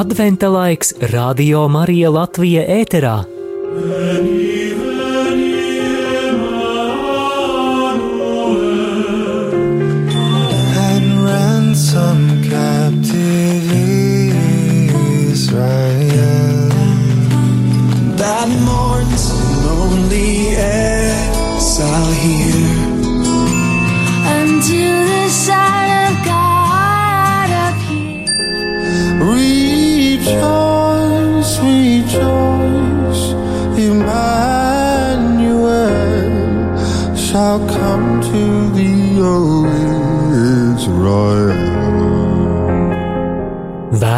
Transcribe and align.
Adventa 0.00 0.48
laiks 0.48 0.94
Radio 1.12 1.66
Marija 1.68 2.08
Latvija 2.08 2.62
ēterā. 2.80 3.18
and 3.20 4.39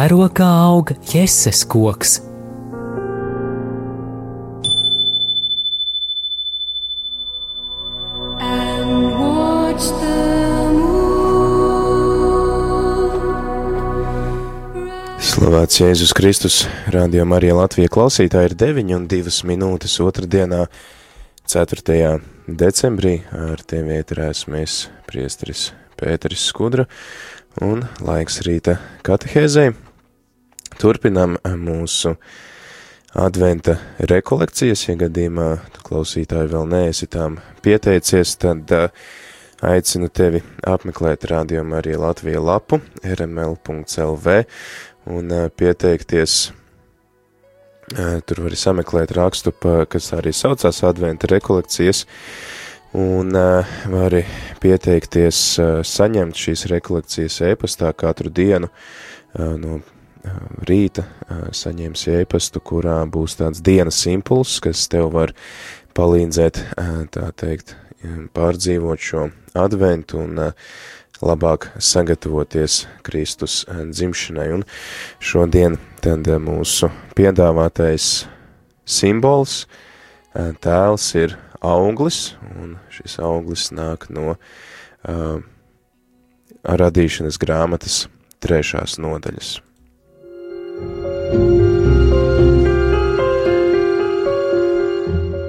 Vēro 0.03 0.25
kā 0.35 0.43
aug 0.43 0.89
jēzus 1.07 1.61
koks. 1.71 2.17
And 8.43 9.13
watch 9.15 9.85
the 10.01 10.17
moon. 10.73 11.53
Slavēts 15.23 15.79
Jēzus 15.79 16.11
Kristus, 16.17 16.67
Radio 16.91 17.23
Marija 17.23 17.55
Latvija 17.61 17.87
klausītāji 17.95 18.51
ir 18.51 18.57
9 18.59 18.91
un 18.97 19.07
2 19.07 19.39
minūtes 19.53 19.95
otrdienā, 20.03 20.67
4. 21.47 22.19
decembrī. 22.51 23.15
Ar 23.31 23.63
tevi 23.63 23.95
ieturēsimies 24.01 24.91
priesteris 25.07 25.71
Pēteris 25.95 26.43
Skudra 26.51 26.89
un 27.63 27.87
laiks 28.03 28.43
rīta 28.43 28.81
katehēzei. 29.07 29.92
Turpinam 30.83 31.37
mūsu 31.47 32.11
adventa 33.15 33.77
rekolekcijas, 34.03 34.81
ja 34.89 34.97
gadījumā 34.99 35.45
tu 35.71 35.83
klausītāji 35.87 36.49
vēl 36.51 36.65
neesi 36.67 37.07
tām 37.07 37.37
pieteicies, 37.63 38.33
tad 38.41 38.73
uh, 38.75 38.89
aicinu 39.63 40.09
tevi 40.11 40.41
apmeklēt 40.67 41.23
Radio 41.31 41.63
Marija 41.63 42.01
Latvija 42.01 42.41
lapu 42.43 42.81
rml.lv 42.99 44.35
un 45.15 45.31
uh, 45.31 45.45
pieteikties. 45.55 46.35
Tur 48.27 48.43
var 48.43 48.59
sameklēt 48.59 49.15
rakstu, 49.15 49.55
kas 49.87 50.11
arī 50.19 50.35
saucās 50.35 50.83
Adventa 50.83 51.31
rekolekcijas, 51.31 52.03
un 52.99 53.31
vari 53.95 54.25
pieteikties 54.59 55.41
saņemt 55.95 56.43
šīs 56.43 56.67
rekolekcijas 56.75 57.41
e-pastā 57.53 57.95
katru 57.95 58.31
dienu 58.35 58.71
no 59.35 59.81
rīta 60.67 61.05
saņemsi 61.55 62.17
e-pastu, 62.21 62.61
kurā 62.63 63.01
būs 63.09 63.37
tāds 63.39 63.61
dienas 63.63 63.99
impulss, 64.09 64.61
kas 64.63 64.87
tev 64.91 65.11
var 65.15 65.33
palīdzēt, 65.97 66.59
tā 67.13 67.29
teikt, 67.39 67.75
pārdzīvot 68.35 68.99
šo 68.99 69.29
adventu 69.57 70.19
un 70.23 70.41
labāk 71.23 71.69
sagatavoties 71.79 72.83
Kristus 73.05 73.63
dzimšanai. 73.69 74.49
Un 74.57 74.65
šodien 75.23 75.77
tad 76.03 76.27
mūsu 76.43 76.91
piedāvātais 77.15 78.25
simbols, 78.83 79.63
tēls 80.33 81.09
ir 81.19 81.37
auglis, 81.63 82.33
un 82.59 82.77
šis 82.91 83.19
auglis 83.23 83.69
nāk 83.71 84.09
no 84.11 84.33
uh, 84.35 85.37
radīšanas 86.63 87.39
grāmatas 87.39 88.03
trešās 88.43 88.99
nodaļas. 88.99 89.59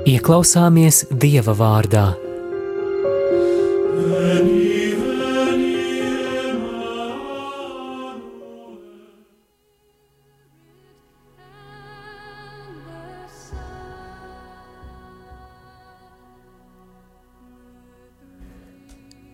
Ieklausāmies 0.05 0.99
Dieva 1.09 1.55
vārdā. 1.57 2.03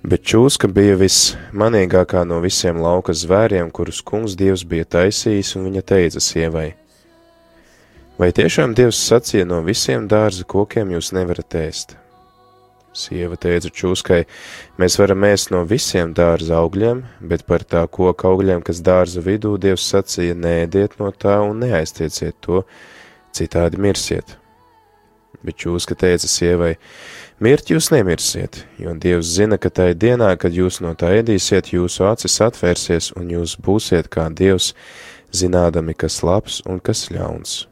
Bet 0.06 0.22
čūska 0.22 0.70
bija 0.70 0.94
vismanīgākā 1.00 2.22
no 2.22 2.38
visiem 2.46 2.78
lauka 2.78 3.10
zvēriem, 3.10 3.74
kurus 3.74 3.98
kungs 4.06 4.38
dievs 4.38 4.62
bija 4.62 4.86
taisījis, 4.86 5.56
un 5.58 5.66
viņa 5.66 5.82
teica 5.90 6.22
sievai: 6.22 6.68
Vai 8.20 8.34
tiešām 8.36 8.74
dievs 8.76 8.98
sacīja 9.00 9.46
no 9.48 9.62
visiem 9.64 10.04
dārza 10.04 10.44
kokiem 10.44 10.90
jūs 10.92 11.08
nevarat 11.16 11.54
ēst? 11.56 11.94
Sieva 12.92 13.38
teica 13.40 13.70
čūskai: 13.72 14.26
Mēs 14.76 14.98
varam 15.00 15.24
ēst 15.24 15.48
no 15.54 15.62
visiem 15.64 16.12
dārza 16.12 16.58
augļiem, 16.58 17.00
bet 17.30 17.46
par 17.48 17.64
tā 17.64 17.86
koka 17.88 18.28
augļiem, 18.28 18.60
kas 18.66 18.82
dārza 18.84 19.22
vidū, 19.24 19.54
dievs 19.62 19.86
sacīja: 19.88 20.36
Nēdiet 20.36 20.98
no 21.00 21.08
tā 21.16 21.38
un 21.46 21.62
neaiztieciet 21.64 22.36
to, 22.44 22.60
citādi 23.32 23.80
mirsiet. 23.80 24.36
Bet 25.40 25.56
čūska 25.64 25.96
teica 26.04 26.28
sievai: 26.28 26.74
Mirt 27.40 27.72
jūs 27.72 27.88
nemirsiet, 27.94 28.66
jo 28.76 28.92
Dievs 29.00 29.32
zina, 29.38 29.56
ka 29.56 29.72
tajā 29.72 29.96
dienā, 29.96 30.34
kad 30.36 30.52
jūs 30.52 30.82
no 30.84 30.92
tā 30.92 31.14
ēdīsiet, 31.22 31.72
jūsu 31.72 32.04
acis 32.10 32.36
atvērsies 32.50 33.14
un 33.16 33.32
jūs 33.32 33.56
būsiet 33.56 34.12
kā 34.12 34.28
Dievs, 34.28 34.74
zinādami, 35.32 35.96
kas 35.96 36.20
labs 36.20 36.60
un 36.68 36.84
kas 36.84 37.08
ļauns. 37.08 37.69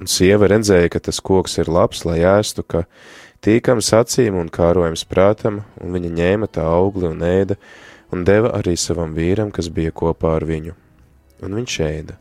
Un 0.00 0.08
sieva 0.08 0.48
redzēja, 0.48 0.88
ka 0.94 1.00
tas 1.10 1.20
koks 1.20 1.58
ir 1.60 1.68
labs, 1.68 2.06
lai 2.08 2.22
ēstu, 2.24 2.64
ka 2.64 2.86
tīkams 3.44 3.92
acīm 3.98 4.38
un 4.40 4.48
kārojams 4.48 5.04
prātam, 5.04 5.60
un 5.76 5.92
viņa 5.92 6.12
ņēma 6.16 6.48
tā 6.48 6.64
augli 6.64 7.10
un 7.10 7.20
ēda, 7.20 7.58
un 8.08 8.24
deva 8.24 8.54
arī 8.56 8.78
savam 8.80 9.12
vīram, 9.12 9.52
kas 9.52 9.68
bija 9.68 9.92
kopā 9.92 10.38
ar 10.38 10.48
viņu. 10.48 10.72
Un 11.44 11.56
viņš 11.60 11.76
ēda. 11.84 12.16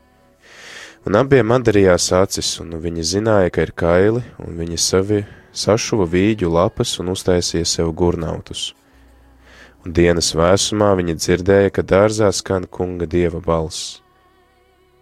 Un 1.07 1.16
abiem 1.16 1.56
atdarījās 1.56 2.09
acis, 2.19 2.51
un 2.59 2.75
viņi 2.84 3.07
zināja, 3.13 3.53
ka 3.56 3.63
ir 3.63 3.72
kaili, 3.72 4.25
un 4.44 4.59
viņi 4.59 4.81
savi 4.84 5.22
sašuva 5.56 6.03
vīģu 6.12 6.51
lapas 6.51 6.97
un 7.00 7.13
uztaisīja 7.16 7.68
sev 7.78 7.94
gurnautus. 7.95 8.73
Un 9.88 9.95
dienas 9.95 10.34
vēsumā 10.35 10.91
viņi 11.00 11.16
dzirdēja, 11.16 11.72
ka 11.72 11.88
dārzā 11.88 12.28
skan 12.35 12.68
kunga 12.68 13.07
dieva 13.07 13.39
balss. 13.39 14.01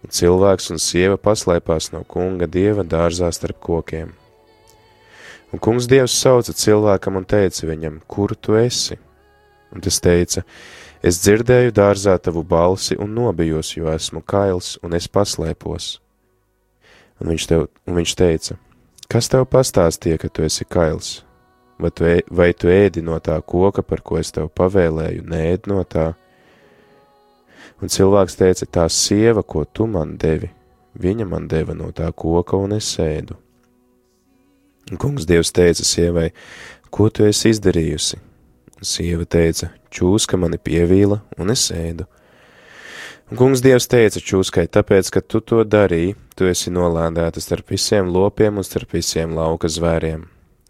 Un 0.04 0.14
cilvēks 0.14 0.70
un 0.74 0.80
sieva 0.82 1.18
paslēpās 1.18 1.90
no 1.94 2.04
kunga 2.06 2.46
dieva 2.46 2.84
dārzā 2.86 3.30
starp 3.34 3.58
kokiem. 3.64 4.12
Un 5.52 5.62
kungs 5.64 5.88
dievs 5.88 6.14
sauca 6.14 6.52
cilvēkam 6.52 7.18
un 7.18 7.26
teica 7.26 7.66
viņam, 7.66 8.02
kur 8.06 8.36
tu 8.36 8.58
esi? 8.60 8.98
Un 9.72 9.84
tas 9.84 9.98
teica, 10.00 10.44
es 11.02 11.18
dzirdēju 11.24 11.74
dārzā 11.76 12.14
tavu 12.20 12.44
balsi 12.44 12.96
un 13.00 13.16
nobijos, 13.16 13.74
jo 13.76 13.90
esmu 13.92 14.22
kails 14.22 14.76
un 14.84 14.96
es 14.96 15.08
paslēpos. 15.08 15.98
Un 17.18 17.32
viņš, 17.32 17.50
tev, 17.50 17.68
un 17.88 17.98
viņš 17.98 18.14
teica, 18.16 18.58
Kas 19.08 19.30
tev 19.32 19.46
pastāstīja, 19.48 20.18
ka 20.20 20.28
tu 20.28 20.42
esi 20.44 20.66
kails? 20.68 21.22
Vai 21.80 21.88
tu, 21.96 22.04
ē, 22.04 22.18
vai 22.28 22.50
tu 22.52 22.68
ēdi 22.68 23.00
no 23.00 23.16
tā 23.24 23.38
koka, 23.40 23.80
par 23.80 24.02
ko 24.04 24.18
es 24.20 24.28
tev 24.36 24.50
pavēlēju, 24.52 25.22
nēd 25.24 25.68
no 25.70 25.80
tā? 25.88 26.10
Un 27.78 27.92
cilvēks 27.92 28.38
teica, 28.38 28.66
tā 28.66 28.86
sieva, 28.90 29.44
ko 29.46 29.62
tu 29.64 29.86
man 29.86 30.16
devi, 30.18 30.50
viņa 30.98 31.26
man 31.30 31.46
deva 31.50 31.76
no 31.78 31.92
tā 31.94 32.10
koka, 32.10 32.58
un 32.58 32.74
es 32.74 32.90
ēdu. 32.98 33.36
Un 34.90 34.96
kungs 34.96 35.26
Dievs 35.28 35.52
teica 35.52 35.84
sievai, 35.84 36.30
ko 36.90 37.10
tu 37.12 37.26
esi 37.28 37.52
izdarījusi? 37.52 38.18
Sieva 38.82 39.26
teica, 39.28 39.72
čūska 39.92 40.38
mani 40.40 40.58
pievīla, 40.58 41.20
un 41.38 41.52
es 41.52 41.66
ēdu. 41.74 42.06
Un 43.28 43.36
kungs 43.36 43.60
Dievs 43.60 43.86
teica 43.90 44.22
čūskai, 44.24 44.64
tāpēc, 44.72 45.10
ka 45.12 45.20
tu 45.20 45.42
to 45.44 45.60
darīji, 45.60 46.16
tu 46.34 46.48
esi 46.48 46.72
nolādēta 46.72 47.42
starp 47.44 47.74
visiem 47.74 48.08
lopiem 48.08 48.56
un 48.56 48.64
starp 48.64 48.96
visiem 48.96 49.34
lauka 49.36 49.68
zvēriem. 49.68 50.24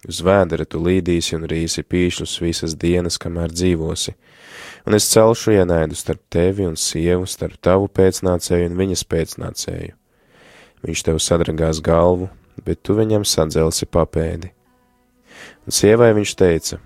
Uz 0.09 0.19
vēdera 0.27 0.67
tu 0.67 0.81
līdīsi 0.83 1.37
un 1.39 1.47
rīsi 1.51 1.85
pīšļus 1.87 2.35
visas 2.43 2.75
dienas, 2.79 3.19
kamēr 3.23 3.55
dzīvosi. 3.55 4.17
Un 4.89 4.97
es 4.97 5.05
celšu 5.13 5.53
ienaidu 5.53 5.93
starp 6.01 6.23
tevi 6.33 6.65
un 6.65 6.73
sievu, 6.81 7.27
starp 7.29 7.59
tavu 7.61 7.91
pēcnācēju 7.93 8.71
un 8.71 8.79
viņas 8.79 9.03
pēcnācēju. 9.13 9.93
Viņš 10.81 11.03
tev 11.05 11.19
sadragās 11.21 11.83
galvu, 11.85 12.31
bet 12.65 12.81
tu 12.81 12.97
viņam 12.97 13.27
sadzelsi 13.29 13.85
papēdi. 13.85 14.49
Un 15.69 15.77
sievai 15.77 16.15
viņš 16.17 16.33
teica, 16.41 16.81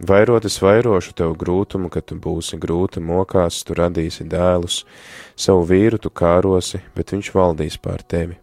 Vairot 0.00 0.46
es 0.48 0.54
vairošu 0.64 1.12
tev 1.12 1.34
grūtumu, 1.36 1.90
ka 1.92 2.00
tu 2.00 2.16
būsi 2.16 2.56
grūta 2.56 3.02
mokās, 3.04 3.58
tu 3.68 3.76
radīsi 3.76 4.24
dēlus, 4.24 4.86
savu 5.36 5.66
vīru 5.68 5.98
tu 6.00 6.08
kārosi, 6.08 6.80
bet 6.96 7.12
viņš 7.12 7.34
valdīs 7.36 7.76
pār 7.76 8.00
tevi. 8.08 8.39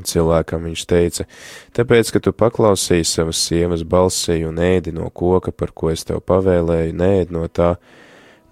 Cilvēkam 0.00 0.64
viņš 0.64 0.82
teica, 0.88 1.26
tāpēc, 1.76 2.10
ka 2.14 2.20
tu 2.24 2.32
paklausīji 2.32 3.04
savas 3.04 3.42
sievas 3.44 3.82
balsī 3.84 4.40
un 4.48 4.56
ēdi 4.56 4.94
no 4.96 5.10
koka, 5.12 5.52
par 5.52 5.74
ko 5.76 5.90
es 5.92 6.06
tev 6.08 6.22
pavēlēju, 6.24 6.94
nēd 6.96 7.34
no 7.34 7.44
tā, 7.52 7.74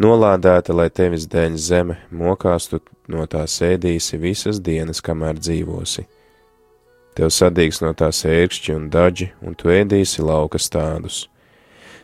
nolādēta, 0.03 0.77
lai 0.77 0.91
tevis 0.93 1.25
dēļ 1.33 1.57
zeme, 1.57 1.97
mokās 2.13 2.69
tu 2.69 2.83
no 3.09 3.25
tā 3.25 3.47
sēdīsi 3.49 4.21
visas 4.21 4.61
dienas, 4.61 5.01
kamēr 5.01 5.41
dzīvosi. 5.41 6.05
Tev 7.17 7.33
sadīgs 7.33 7.81
no 7.83 7.95
tās 7.97 8.23
ērkšķi 8.29 8.77
un 8.77 8.87
daži, 8.93 9.33
un 9.41 9.57
tu 9.57 9.73
ēdīsi 9.73 10.23
laukas 10.23 10.69
tādus. 10.71 11.25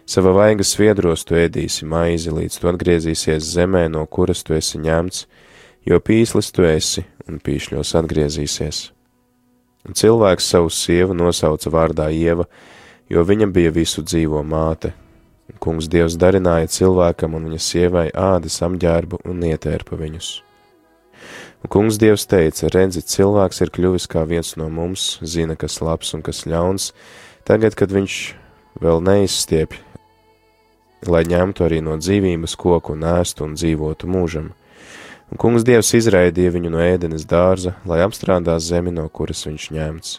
Sava 0.09 0.33
vaigas 0.33 0.73
sviedros 0.73 1.27
tu 1.29 1.37
ēdīsi 1.37 1.85
maizi, 1.85 2.33
līdz 2.33 2.61
tu 2.63 2.73
atgriezīsies 2.73 3.53
zemē, 3.53 3.87
no 3.93 4.07
kuras 4.07 4.43
tu 4.47 4.57
esi 4.57 4.81
ņemts, 4.81 5.27
jo 5.87 6.01
pīslis 6.01 6.53
tu 6.57 6.67
esi 6.67 7.05
un 7.29 7.43
pīšļos 7.43 7.97
atgriezīsies. 8.01 8.96
Un 9.87 9.95
cilvēks 9.95 10.49
savu 10.51 10.71
sievu 10.73 11.15
nosauca 11.15 11.71
vārdā 11.71 12.09
Ieva, 12.11 12.49
jo 13.11 13.23
viņa 13.23 13.51
bija 13.55 13.73
visu 13.75 14.03
dzīvo 14.03 14.43
māte. 14.43 14.93
Un 15.47 15.61
kungs 15.63 15.87
Dievs 15.89 16.19
darināja 16.19 16.67
cilvēkam 16.79 17.39
un 17.39 17.47
viņa 17.49 17.63
sievai 17.63 18.09
ādas 18.11 18.59
apģērbu 18.67 19.23
un 19.31 19.47
ietērpa 19.47 19.99
viņus. 20.01 20.31
Un 21.63 21.71
kungs 21.71 22.01
Dievs 22.03 22.27
teica, 22.27 22.71
redzi, 22.75 23.05
cilvēks 23.07 23.63
ir 23.63 23.73
kļuvis 23.75 24.11
kā 24.11 24.27
viens 24.27 24.57
no 24.59 24.69
mums, 24.69 25.17
zina, 25.23 25.55
kas 25.55 25.79
labs 25.81 26.13
un 26.19 26.27
kas 26.27 26.45
ļauns, 26.51 26.91
tagad, 27.47 27.79
kad 27.79 27.95
viņš 27.95 28.21
vēl 28.83 29.05
neizstiepj 29.07 29.87
lai 31.05 31.25
ņemtu 31.29 31.67
arī 31.67 31.81
no 31.85 31.97
dzīvības 32.01 32.57
koku 32.59 32.95
un 32.97 33.05
ēstu 33.07 33.47
un 33.47 33.57
dzīvotu 33.59 34.09
mūžam. 34.11 34.51
Un 35.27 35.41
kungs 35.43 35.65
Dievs 35.67 35.91
izraidīja 35.99 36.53
viņu 36.55 36.71
no 36.71 36.83
ēdenes 36.83 37.27
dārza, 37.27 37.75
lai 37.89 37.99
apstrādās 38.05 38.69
zemi, 38.69 38.93
no 38.95 39.09
kuras 39.11 39.43
viņš 39.49 39.71
ņemts. 39.75 40.13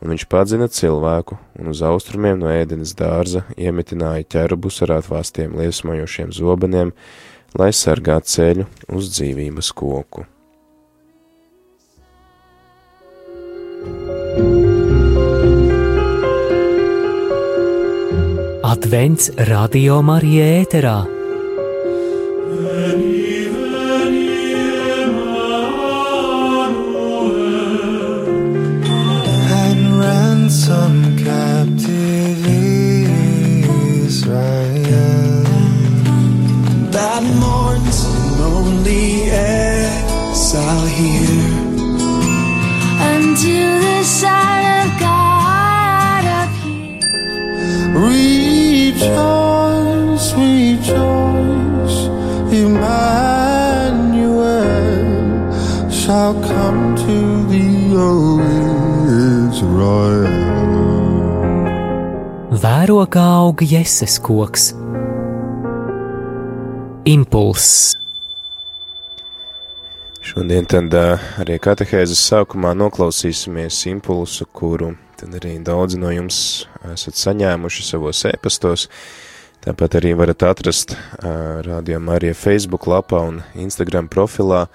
Un 0.00 0.12
viņš 0.12 0.26
padzina 0.32 0.68
cilvēku, 0.72 1.36
un 1.60 1.72
uz 1.72 1.82
austrumiem 1.84 2.40
no 2.40 2.48
ēdenes 2.52 2.94
dārza 2.96 3.44
iemetināja 3.56 4.24
ķerbus 4.32 4.82
ar 4.84 4.98
atvāstiem 4.98 5.56
liesmojošiem 5.56 6.32
zobeniem, 6.36 6.92
lai 7.56 7.72
sargātu 7.76 8.32
ceļu 8.32 8.66
uz 8.92 9.12
dzīvības 9.16 9.72
koku. 9.76 10.24
Advents 18.66 19.30
Radio 19.48 20.00
Marija 20.04 20.48
ēterā. 20.62 20.96
and 22.86 23.15
ransom 30.46 30.94
captive 31.24 32.46
Israel 34.06 35.42
that 36.92 37.22
mourns 37.40 37.98
in 38.04 38.20
lonely 38.38 39.08
exile 39.24 40.86
here. 40.86 41.52
unto 43.10 43.56
the 43.86 43.98
Son 44.04 44.62
of 44.82 44.88
God 45.00 46.24
appear. 46.42 47.02
Rejoice, 48.92 49.26
rejoice, 50.46 51.98
Emmanuel 52.62 54.06
shall 55.90 56.34
come 56.52 56.94
to 57.04 57.16
thee, 57.48 57.96
O 57.96 58.06
Israel. 59.48 60.35
Vēro 62.86 63.02
kā 63.10 63.22
aug 63.40 63.64
jēzes 63.66 64.20
koks. 64.22 64.68
Impulss. 67.10 67.96
Šodien 70.22 70.68
tad 70.70 70.94
arī 70.94 71.56
katehēzes 71.64 72.22
sākumā 72.28 72.76
noklausīsimies 72.78 73.80
impulsu, 73.90 74.46
kuru 74.54 74.92
arī 75.26 75.56
daudzi 75.66 75.98
no 75.98 76.14
jums 76.14 76.38
esat 76.92 77.18
saņēmuši 77.24 77.88
savos 77.88 78.22
ēpastos. 78.30 78.86
Tāpat 79.66 79.98
arī 79.98 80.14
varat 80.22 80.46
atrast 80.46 80.94
ā, 80.94 81.34
Radio 81.66 81.98
Marija 81.98 82.38
Facebook 82.38 82.86
lapā 82.86 83.24
un 83.32 83.42
Instagram 83.66 84.06
profilā. 84.06 84.68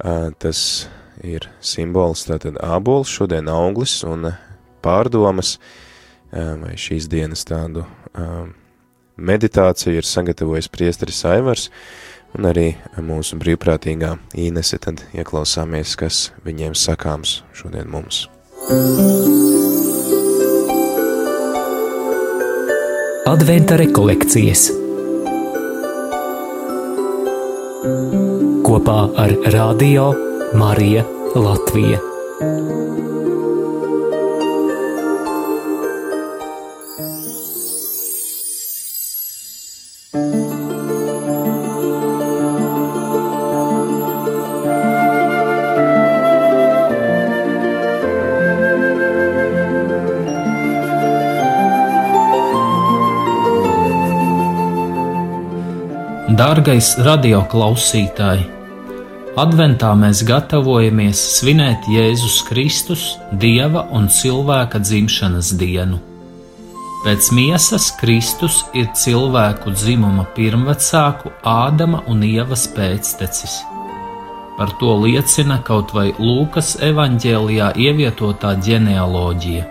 Ā, 0.00 0.32
Tas 0.40 0.88
ir 1.20 1.50
simbols, 1.60 2.24
tātad 2.32 2.56
ābols, 2.64 3.12
šodien 3.12 3.52
auglis 3.52 4.00
un 4.08 4.30
pārdomas, 4.80 5.58
ā, 5.60 5.90
vai 6.32 6.76
šīs 6.80 7.08
dienas 7.12 7.44
tādu 7.48 7.84
meditāciju 9.20 10.00
ir 10.00 10.08
sagatavojis 10.08 10.70
priesteris 10.72 11.22
Aivars, 11.28 11.68
un 12.36 12.48
arī 12.48 12.72
mūsu 12.96 13.36
brīvprātīgā 13.40 14.14
Īnese, 14.40 14.80
tad 14.80 15.04
ieklausāmies, 15.12 15.96
kas 16.00 16.30
viņiem 16.46 16.76
sakāms 16.78 17.42
šodien 17.56 17.90
mums. 17.92 18.24
Adventa 23.32 23.76
rekolekcijas 23.80 24.70
kopā 28.72 29.00
ar 29.20 29.34
Radio 29.52 30.12
Marija 30.58 31.04
Latvija. 31.34 32.11
Dārgais 56.62 56.92
radioklausītāj! 57.02 58.42
Adventā 59.42 59.88
mēs 59.98 60.20
gatavojamies 60.22 61.18
svinēt 61.40 61.88
Jēzus 61.90 62.36
Kristus, 62.46 63.06
Dieva 63.34 63.80
un 63.90 64.04
cilvēka 64.06 64.78
dzimšanas 64.78 65.48
dienu. 65.58 65.96
Pēc 67.02 67.30
miesas 67.34 67.88
Kristus 67.98 68.60
ir 68.78 68.86
cilvēku 68.94 69.72
dzimuma 69.74 70.22
pirmvecāku 70.36 71.32
Ādama 71.42 72.04
un 72.06 72.22
Ievas 72.28 72.68
pēctecis. 72.76 73.56
Par 74.54 74.70
to 74.78 74.94
liecina 75.02 75.56
kaut 75.66 75.90
vai 75.96 76.12
Lūkas 76.20 76.76
evanģēlijā 76.90 77.72
ievietotā 77.88 78.52
ģenealoģija. 78.68 79.64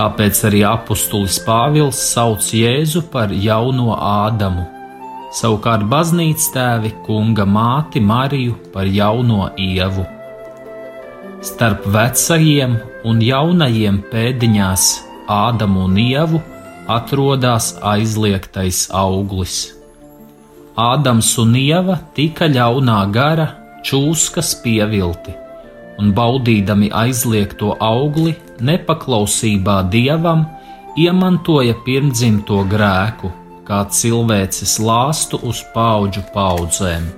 Tāpēc 0.00 0.40
arī 0.48 0.64
apustulis 0.70 1.36
Pāvils 1.44 2.00
sauc 2.14 2.48
Jēzu 2.62 3.04
par 3.12 3.36
jauno 3.44 3.90
Ādamu 3.98 4.64
savukārt 5.36 5.84
baznīcas 5.92 6.48
tēvi 6.54 6.92
kunga 7.06 7.44
māti 7.44 8.00
Mariju 8.00 8.56
par 8.72 8.88
jauno 8.88 9.50
ievu. 9.60 10.06
Starp 11.44 11.84
vecajiem 11.92 12.78
un 13.06 13.20
jaunajiem 13.22 14.00
pēdiņās 14.12 14.86
Ādamu 15.30 15.84
un 15.88 15.96
Ievu 15.98 16.40
atrodas 16.96 17.72
aizliegtais 17.92 18.86
auglis. 18.94 19.56
Ādams 20.78 21.32
un 21.42 21.54
Ieva 21.58 21.98
tika 22.16 22.48
ļaunā 22.48 22.98
gara 23.12 23.46
čūskas 23.86 24.54
pievilti, 24.62 25.34
un 26.00 26.12
baudīdami 26.16 26.92
aizliegto 27.04 27.74
augli 27.82 28.36
nepaklausībā 28.70 29.80
dievam, 29.92 30.46
iemantoja 30.96 31.76
pirmdzimto 31.84 32.62
grēku 32.70 33.32
kā 33.66 33.82
cilvēces 33.90 34.78
lāstu 34.82 35.40
uz 35.42 35.62
paudžu 35.74 36.22
paudzēm. 36.34 37.08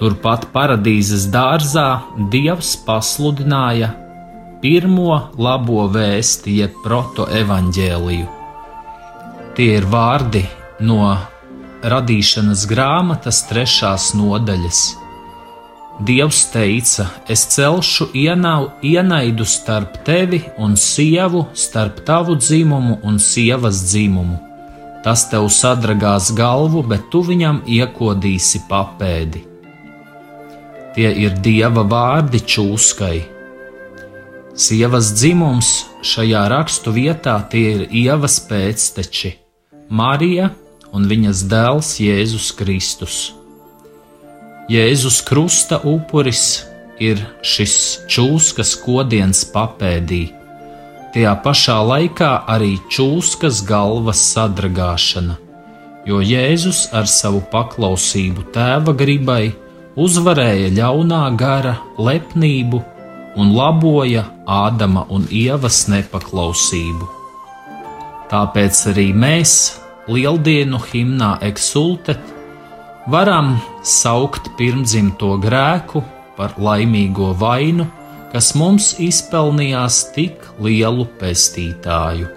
Turpat 0.00 0.48
paradīzes 0.52 1.28
dārzā 1.32 1.88
Dievs 2.32 2.74
pasludināja 2.86 3.92
pirmo 4.62 5.18
labo 5.38 5.86
vēsti, 5.92 6.56
jeb 6.62 6.78
protoevaņģēliju. 6.84 8.28
Tie 9.56 9.68
ir 9.78 9.86
vārdi 9.92 10.42
no 10.82 11.12
radīšanas 11.82 12.66
grāmatas 12.70 13.42
trešās 13.50 14.12
nodaļas. 14.18 14.82
Dievs 16.02 16.46
teica: 16.50 17.10
Es 17.28 17.44
celšu 17.52 18.08
ienau, 18.16 18.72
ienaidu 18.82 19.44
starp 19.46 20.00
tevi 20.06 20.40
un 20.58 20.74
sievu, 20.76 21.46
starp 21.54 22.00
tavu 22.06 22.38
dzimumu 22.40 23.02
un 23.02 23.20
sievas 23.20 23.84
dzimumu. 23.90 24.51
Tas 25.02 25.24
tev 25.30 25.48
sadragās 25.50 26.30
galvu, 26.38 26.84
bet 26.86 27.08
tu 27.10 27.24
viņam 27.26 27.62
iekodīsi 27.66 28.62
papēdi. 28.68 29.42
Tie 30.94 31.08
ir 31.24 31.34
dieva 31.42 31.82
vārdi 31.88 32.38
čūskai. 32.54 33.16
Sievas 34.52 35.14
dzimums 35.16 35.70
šajā 36.04 36.42
rakstu 36.52 36.92
vietā 36.92 37.38
tie 37.50 37.68
ir 37.74 37.86
ievas 37.88 38.36
pēcteči- 38.46 39.32
Marija 40.00 40.50
un 40.92 41.08
viņas 41.08 41.46
dēls 41.48 41.94
Jēzus 41.98 42.52
Kristus. 42.58 43.32
Jēzus 44.70 45.22
krusta 45.26 45.80
upuris 45.82 46.64
ir 47.00 47.18
šis 47.42 47.74
čūskas 48.06 48.76
kodiens 48.84 49.42
papēdī, 49.54 50.28
tajā 51.12 51.32
pašā 51.44 51.78
laikā 51.88 52.30
arī 52.54 52.76
čūskas 52.92 53.62
galvas 53.68 54.22
sadragāšana, 54.32 55.36
jo 56.08 56.20
Jēzus 56.24 56.86
ar 56.96 57.08
savu 57.10 57.42
paklausību 57.52 58.46
tēva 58.54 58.94
gribai 58.96 59.52
uzvarēja 60.00 60.72
ļaunā 60.78 61.24
gara 61.36 61.76
lepnību 61.98 62.82
un 63.36 63.52
laboja 63.56 64.26
Ādama 64.42 65.04
un 65.14 65.28
Ievas 65.30 65.84
nepaklausību. 65.88 67.06
Tāpēc 68.32 68.78
arī 68.90 69.12
mēs 69.14 69.52
lieldienu 70.10 70.80
himnā 70.90 71.36
eksultet 71.46 72.32
varam 73.12 73.54
saukt 73.86 74.50
pirmdzimto 74.58 75.36
grēku 75.42 76.02
par 76.36 76.56
laimīgo 76.58 77.32
vainu, 77.38 77.86
kas 78.32 78.54
mums 78.56 78.94
izpelnījās 79.02 80.06
tik 80.16 80.46
lielu 80.64 81.04
pestītāju. 81.20 82.30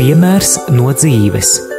Piemērs 0.00 0.54
no 0.72 0.94
dzīves. 0.96 1.69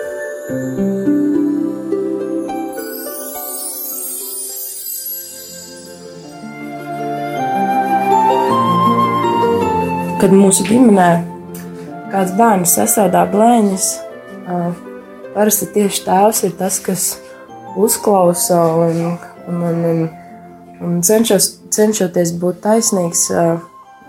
Kad 10.22 10.36
mūsu 10.38 10.62
ģimenē 10.68 11.06
kāds 12.12 12.36
bērns 12.38 12.76
sastāvdā 12.78 13.24
blēņas, 13.32 13.86
parasti 15.34 15.66
tieši 15.74 16.04
tēvs 16.06 16.42
ir 16.46 16.52
tas, 16.60 16.76
kas 16.86 17.06
uzklausa 17.74 18.60
un, 18.84 19.00
un, 19.50 19.64
un, 19.66 19.80
un, 19.90 20.04
un 20.86 21.00
cenšos, 21.02 21.48
cenšoties 21.74 22.36
būt 22.38 22.60
taisnīgs, 22.68 23.24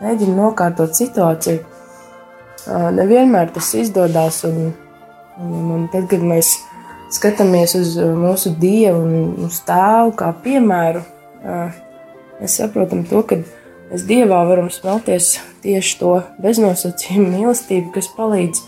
mēģina 0.02 0.36
nokārtot 0.36 0.92
situāciju. 1.00 1.64
Nevienmēr 2.98 3.54
tas 3.56 3.72
izdodas, 3.80 4.42
un, 4.50 4.68
un, 5.40 5.72
un 5.78 5.88
tad, 5.96 6.10
kad 6.12 6.20
mēs 6.20 6.58
skatāmies 7.16 7.72
uz 7.80 7.96
mūsu 7.96 8.52
dievu 8.60 9.00
un 9.00 9.48
uz 9.48 9.62
tēvu 9.64 10.12
kā 10.20 10.28
piemēru, 10.44 11.06
mēs 12.36 12.60
saprotam 12.60 13.00
to, 13.08 13.24
ka 13.24 13.40
Mēs 13.92 14.06
Dievā 14.08 14.38
varam 14.48 14.70
smelties 14.72 15.34
tieši 15.60 15.96
to 16.00 16.14
beznosacījumu 16.40 17.26
mīlestību, 17.28 17.90
kas 17.92 18.06
palīdz 18.16 18.62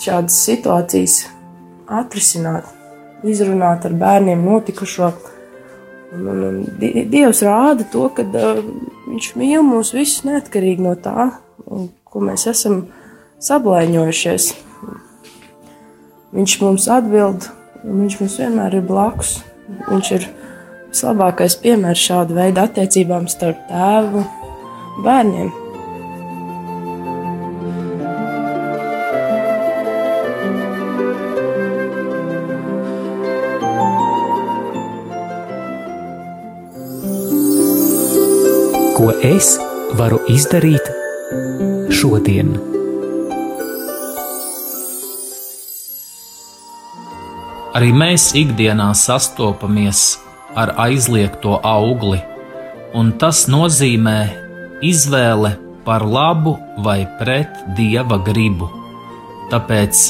šādas 0.00 0.38
situācijas 0.46 1.16
atrisināt, 1.92 2.70
izrunāt 3.20 3.84
ar 3.84 3.96
bērniem 4.00 4.46
notikušo. 4.46 5.10
Un, 6.16 6.22
un, 6.32 6.40
un 6.48 6.62
Dievs 6.80 7.42
rāda 7.44 7.84
to, 7.92 8.06
ka 8.16 8.24
uh, 8.24 8.62
Viņš 9.10 9.28
mīl 9.36 9.60
mūs 9.62 9.92
visus 9.92 10.24
neatkarīgi 10.24 10.82
no 10.82 10.94
tā, 11.04 11.28
ko 12.08 12.24
mēs 12.24 12.46
esam 12.48 12.86
sablēņojušies. 13.44 14.48
Viņš 16.32 16.56
mums 16.64 16.88
atbild, 16.96 17.50
un 17.84 18.02
Viņš 18.06 18.18
mums 18.22 18.40
vienmēr 18.40 18.80
ir 18.80 18.88
blakus. 18.88 19.36
Viņš 19.90 20.14
ir 20.16 20.26
vislabākais 20.88 21.60
piemērs 21.60 22.08
šāda 22.08 22.40
veida 22.40 22.66
attiecībām 22.70 23.28
starp 23.28 23.68
tēvu 23.68 24.24
bērniem. 25.04 25.52
Ko 38.96 39.10
es 39.20 39.52
varu 39.98 40.22
izdarīt 40.32 40.88
šodien? 41.92 42.54
Arī 47.76 47.90
mēs 47.92 48.30
ikdienā 48.40 48.88
sastopamies 48.96 50.14
ar 50.56 50.72
aizliegto 50.80 51.58
augli, 51.60 52.22
un 52.96 53.10
tas 53.20 53.42
nozīmē 53.52 54.45
izvēle 54.82 55.56
par 55.86 56.04
labu 56.04 56.56
vai 56.82 57.04
pret 57.18 57.62
dieva 57.78 58.18
gribu. 58.26 58.68
Tāpēc 59.52 60.02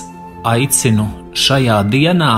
aicinu 0.48 1.06
šajā 1.36 1.82
dienā 1.92 2.34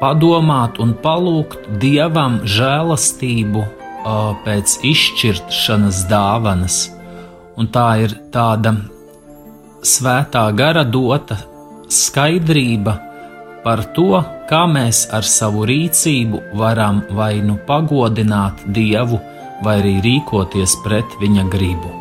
padomāt 0.00 0.78
un 0.80 0.94
palūgt 1.02 1.66
dievam 1.82 2.40
žēlastību 2.46 3.66
pēc 4.44 4.78
izšķirtšanas 4.86 6.06
dāvanas. 6.08 6.78
Un 7.60 7.68
tā 7.68 7.88
ir 8.06 8.16
tāda 8.32 8.76
svētā 9.84 10.46
gara 10.56 10.84
dota 10.84 11.36
skaidrība 11.90 12.94
par 13.64 13.82
to, 13.96 14.22
kā 14.48 14.62
mēs 14.70 15.02
ar 15.12 15.26
savu 15.26 15.66
rīcību 15.68 16.40
varam 16.56 17.02
vai 17.16 17.40
nu 17.44 17.58
pagodināt 17.66 18.64
Dievu, 18.72 19.20
vai 19.64 19.80
arī 19.82 19.96
rīkoties 20.04 20.76
pret 20.84 21.16
viņa 21.20 21.46
gribu. 21.52 21.96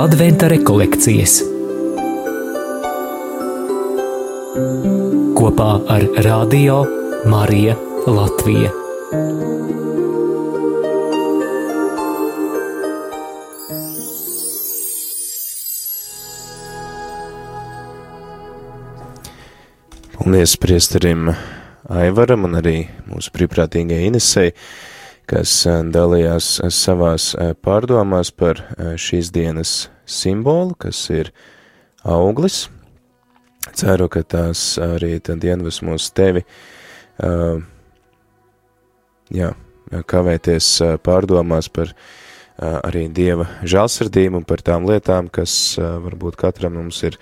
Adventa 0.00 0.48
rekolekcijas 0.50 1.38
kopā 5.40 5.70
ar 5.94 6.04
Radio 6.26 6.82
Mariju 7.30 7.76
Latviju. 8.06 8.79
Paldies 20.30 20.52
priesterim 20.62 21.32
Aivaram 21.90 22.44
un 22.46 22.52
arī 22.54 22.84
mūsu 23.10 23.32
brīvprātīgai 23.34 23.96
Inesei, 24.06 24.52
kas 25.26 25.64
dalījās 25.66 26.52
savās 26.70 27.32
pārdomās 27.66 28.30
par 28.30 28.60
šīs 28.94 29.32
dienas 29.34 29.72
simbolu, 30.06 30.76
kas 30.78 31.00
ir 31.10 31.32
auglis. 32.06 32.60
Ceru, 33.74 34.06
ka 34.06 34.22
tās 34.22 34.78
arī 34.78 35.16
tad 35.18 35.42
iedvesmos 35.42 36.12
tevi, 36.14 36.46
jā, 39.34 39.52
kavēties 40.14 40.72
pārdomās 41.02 41.74
par 41.74 41.90
arī 42.70 43.08
Dieva 43.10 43.50
žēlsirdību 43.66 44.44
un 44.44 44.46
par 44.46 44.62
tām 44.62 44.86
lietām, 44.86 45.26
kas 45.26 45.74
varbūt 45.82 46.38
katram 46.38 46.78
mums 46.78 47.02
ir 47.02 47.18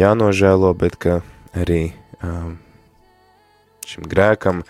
jānožēlo, 0.00 0.72
bet 0.80 0.96
ka 1.04 1.20
arī 1.52 1.90
šim 2.20 4.06
grēkam, 4.10 4.62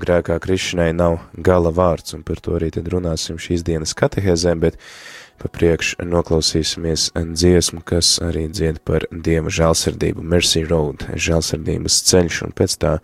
grēkā 0.00 0.38
krišanai 0.42 0.92
nav 0.96 1.18
gala 1.34 1.72
vārds, 1.74 2.14
un 2.16 2.24
par 2.26 2.40
to 2.42 2.56
arī 2.58 2.70
tad 2.74 2.88
runāsim 2.92 3.40
šīs 3.40 3.64
dienas 3.66 3.96
katehēzēm, 3.96 4.62
bet 4.64 4.78
pa 5.40 5.50
priekš 5.52 5.96
noklausīsimies 6.00 7.10
dziesmu, 7.16 7.82
kas 7.84 8.16
arī 8.24 8.46
dzied 8.48 8.80
par 8.84 9.08
Dieva 9.10 9.52
žēlsirdību, 9.52 10.24
Mercy 10.24 10.64
Road, 10.64 11.08
žēlsirdības 11.12 12.00
ceļš, 12.08 12.42
un 12.46 12.56
pēc 12.56 12.78
tā 12.80 12.94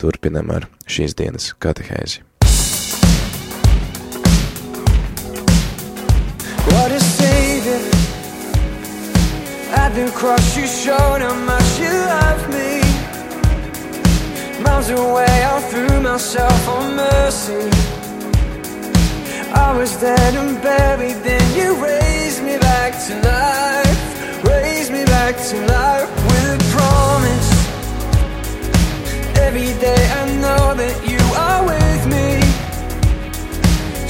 turpinam 0.00 0.52
ar 0.56 0.68
šīs 0.88 1.16
dienas 1.16 1.52
katehēzi. 1.60 2.24
What 6.66 6.92
a 6.92 7.00
savior 7.00 7.80
At 9.76 9.94
the 9.94 10.10
cross 10.12 10.56
you 10.56 10.66
showed 10.66 11.22
how 11.22 11.34
much 11.46 11.78
you 11.78 11.90
love 11.90 12.48
me 12.48 12.85
Miles 14.66 14.90
away 14.90 15.36
I 15.54 15.60
threw 15.70 16.00
myself 16.00 16.68
on 16.68 16.96
mercy. 16.96 17.70
I 19.66 19.68
was 19.78 19.92
dead 20.00 20.34
and 20.34 20.60
buried 20.60 21.18
Then 21.28 21.44
you 21.58 21.68
raised 21.82 22.42
me 22.42 22.58
back 22.58 22.92
to 23.06 23.12
life. 23.32 24.00
Raised 24.44 24.90
me 24.92 25.04
back 25.04 25.34
to 25.50 25.56
life 25.76 26.10
with 26.28 26.58
a 26.58 26.62
promise. 26.74 27.50
Every 29.46 29.72
day 29.86 30.02
I 30.20 30.24
know 30.42 30.64
that 30.82 30.96
you 31.12 31.22
are 31.46 31.62
with 31.72 32.02
me. 32.14 32.28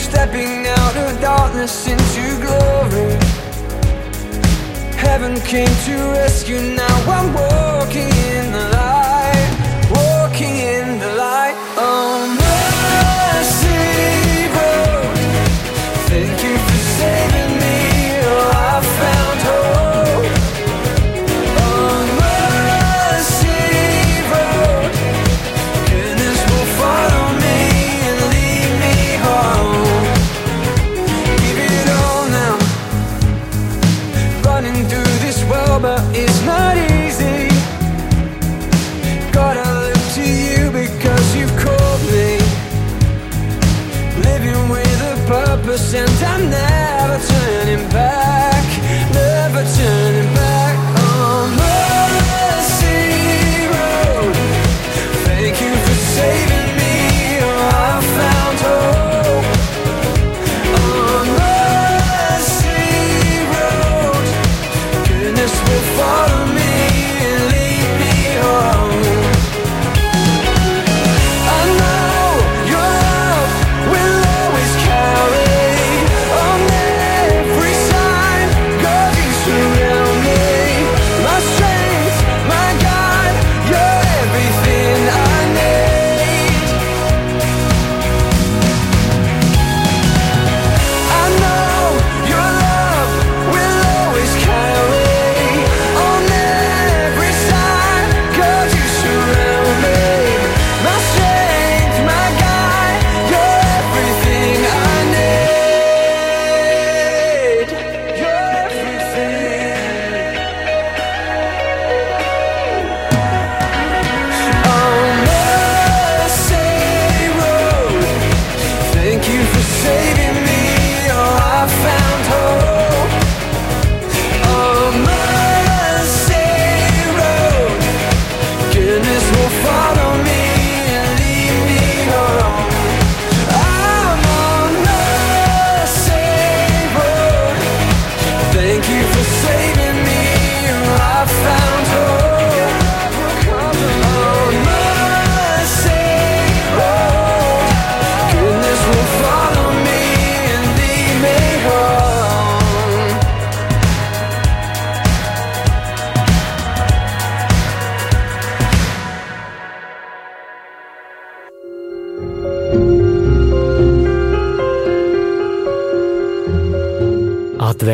Stepping 0.07 0.67
out 0.81 0.97
of 1.05 1.21
darkness 1.21 1.75
into 1.93 2.25
glory. 2.45 3.13
Heaven 5.05 5.35
came 5.53 5.75
to 5.87 5.95
rescue, 6.19 6.61
now 6.75 6.97
I'm 7.17 7.29
walking 7.35 8.16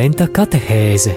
Adventa 0.02 0.26
katehēze 0.34 1.12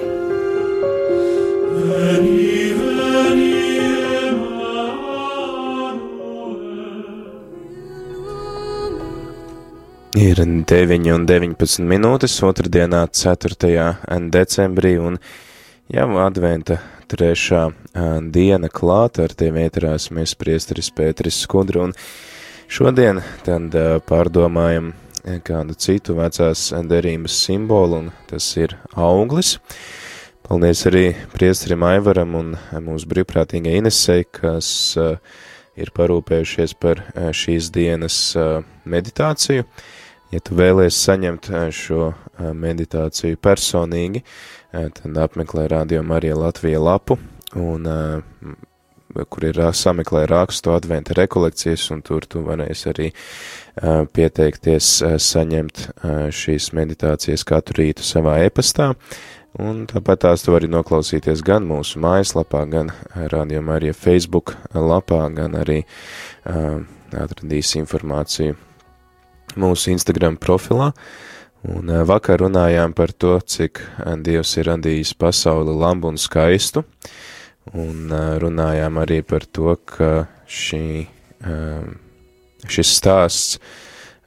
Ir 10.14 10.38
9 10.38 11.10
un 11.16 11.26
19 11.26 11.82
minūtes 11.82 12.36
otrdienā, 12.46 13.08
4. 13.10 13.88
decembrī, 14.30 14.92
un 15.02 15.18
jau 15.90 16.06
adventa 16.22 16.78
trešā 17.10 17.64
diena 18.38 18.70
klāta 18.70 19.26
ar 19.26 19.34
tiem 19.34 19.58
ietrās 19.64 20.12
mēs 20.14 20.38
priesteris 20.38 20.92
Pēteris 20.94 21.42
Skudru, 21.48 21.88
un 21.88 21.98
šodien 22.70 23.24
tad 23.50 23.74
pārdomājam 24.06 24.94
kādu 25.46 25.74
citu 25.78 26.16
vecās 26.20 26.68
derības 26.86 27.36
simbolu, 27.48 28.04
un 28.04 28.12
tas 28.30 28.46
ir 28.60 28.76
auglis. 28.94 29.56
Paldies 30.46 30.84
arī 30.86 31.06
priesterim 31.34 31.82
Aivaram 31.88 32.36
un 32.38 32.52
mūsu 32.86 33.10
brīvprātīgai 33.10 33.80
Inesei, 33.80 34.28
kas 34.30 34.68
ā, 35.02 35.16
ir 35.74 35.90
parūpējušies 35.96 36.76
par 36.78 37.02
ā, 37.18 37.32
šīs 37.34 37.72
dienas 37.74 38.20
meditāciju. 38.86 39.66
Ja 40.34 40.42
tu 40.46 40.58
vēlies 40.58 40.98
saņemt 41.06 41.50
šo 41.74 42.12
meditāciju 42.54 43.40
personīgi, 43.42 44.22
tad 44.72 45.20
apmeklē 45.26 45.68
Radio 45.72 46.02
Marija 46.04 46.38
Latvija 46.38 46.82
lapu, 46.82 47.18
un, 47.56 47.86
kur 49.30 49.48
ir 49.50 49.60
sameklē 49.76 50.26
rakstu 50.30 50.74
adventa 50.76 51.16
rekolekcijas, 51.18 51.88
un 51.96 52.04
tur 52.06 52.28
tu 52.28 52.44
varēsi 52.46 52.92
arī 52.92 53.08
pieteikties 54.16 54.90
saņemt 55.24 55.86
šīs 56.36 56.72
meditācijas 56.76 57.44
katru 57.48 57.82
rītu 57.82 58.06
savā 58.08 58.38
e-pastā, 58.46 58.94
un 59.60 59.86
tāpat 59.90 60.26
tās 60.26 60.46
tu 60.46 60.56
vari 60.56 60.70
noklausīties 60.72 61.44
gan 61.46 61.68
mūsu 61.68 62.00
mājaslapā, 62.04 62.66
gan 62.72 62.92
Radio 63.32 63.64
Marija 63.64 63.96
Facebook 63.96 64.56
lapā, 64.74 65.22
gan 65.36 65.60
arī 65.60 65.82
ā, 66.44 66.80
atradīs 67.16 67.76
informāciju 67.80 68.56
mūsu 69.60 69.94
Instagram 69.94 70.38
profilā. 70.42 70.92
Un 71.66 71.90
eh, 71.90 72.04
vakar 72.06 72.44
runājām 72.44 72.94
par 72.98 73.14
to, 73.14 73.38
cik 73.40 73.82
Dievs 74.26 74.54
ir 74.60 74.70
radījis 74.70 75.16
pasauli 75.18 75.74
labu 75.74 76.12
un 76.12 76.20
skaistu, 76.22 76.86
un 77.74 78.14
runājām 78.42 79.00
arī 79.02 79.22
par 79.26 79.46
to, 79.46 79.74
ka 79.90 80.28
šī, 80.46 81.08
šis 82.70 82.94
stāsts, 83.00 83.60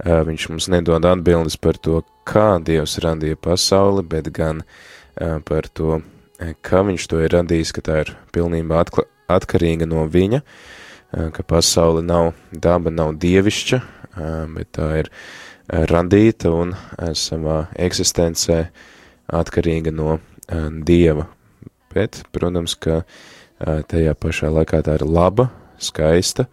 viņš 0.02 0.48
mums 0.50 0.68
nedod 0.70 1.06
atbildes 1.06 1.58
par 1.60 1.78
to, 1.78 2.02
kā 2.28 2.58
Dievs 2.62 2.98
radīja 3.02 3.38
pasauli, 3.40 4.04
bet 4.06 4.30
gan 4.34 4.62
par 5.46 5.68
to, 5.74 6.00
kā 6.62 6.82
viņš 6.86 7.06
to 7.10 7.22
ir 7.24 7.34
radījis, 7.34 7.72
ka 7.74 7.84
tā 7.86 8.02
ir 8.04 8.12
pilnībā 8.34 8.82
atkarīga 9.28 9.88
no 9.88 10.06
viņa, 10.10 10.42
ka 11.34 11.46
pasaule 11.46 12.02
nav 12.04 12.32
daba, 12.52 12.92
nav 12.94 13.16
dievišķa, 13.22 13.80
bet 14.54 14.70
tā 14.76 14.90
ir 15.02 15.10
radīta 15.68 16.52
un 16.54 16.74
savā 17.14 17.66
eksistencē 17.78 18.68
atkarīga 19.40 19.92
no 19.94 20.18
Dieva. 20.48 21.26
Bet, 21.94 22.22
protams, 22.34 22.76
ka 22.76 23.02
tajā 23.58 24.14
pašā 24.20 24.50
laikā 24.52 24.82
tā 24.86 24.98
ir 24.98 25.06
laba, 25.08 25.48
skaista, 25.82 26.46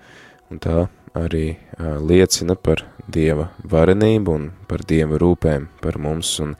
un 0.52 0.62
tā 0.64 0.86
arī 1.16 1.56
liecina 1.80 2.56
par 2.56 2.86
Dieva 3.06 3.52
varenību 3.62 4.34
un 4.34 4.50
par 4.70 4.82
Dieva 4.88 5.20
rūpēm 5.22 5.68
par 5.82 6.00
mums, 6.02 6.32
un 6.42 6.56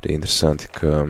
arī 0.00 0.16
interesanti, 0.16 0.70
ka 0.72 1.06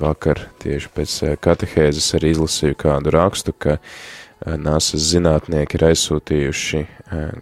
vakar 0.00 0.44
tieši 0.62 0.90
pēc 0.94 1.14
katehēzes 1.44 2.14
arī 2.18 2.32
izlasīju 2.34 2.78
kādu 2.78 3.12
rakstu, 3.14 3.52
ka 3.52 3.78
NASA 4.60 5.00
zinātnieki 5.02 5.78
ir 5.78 5.88
aizsūtījuši 5.88 6.84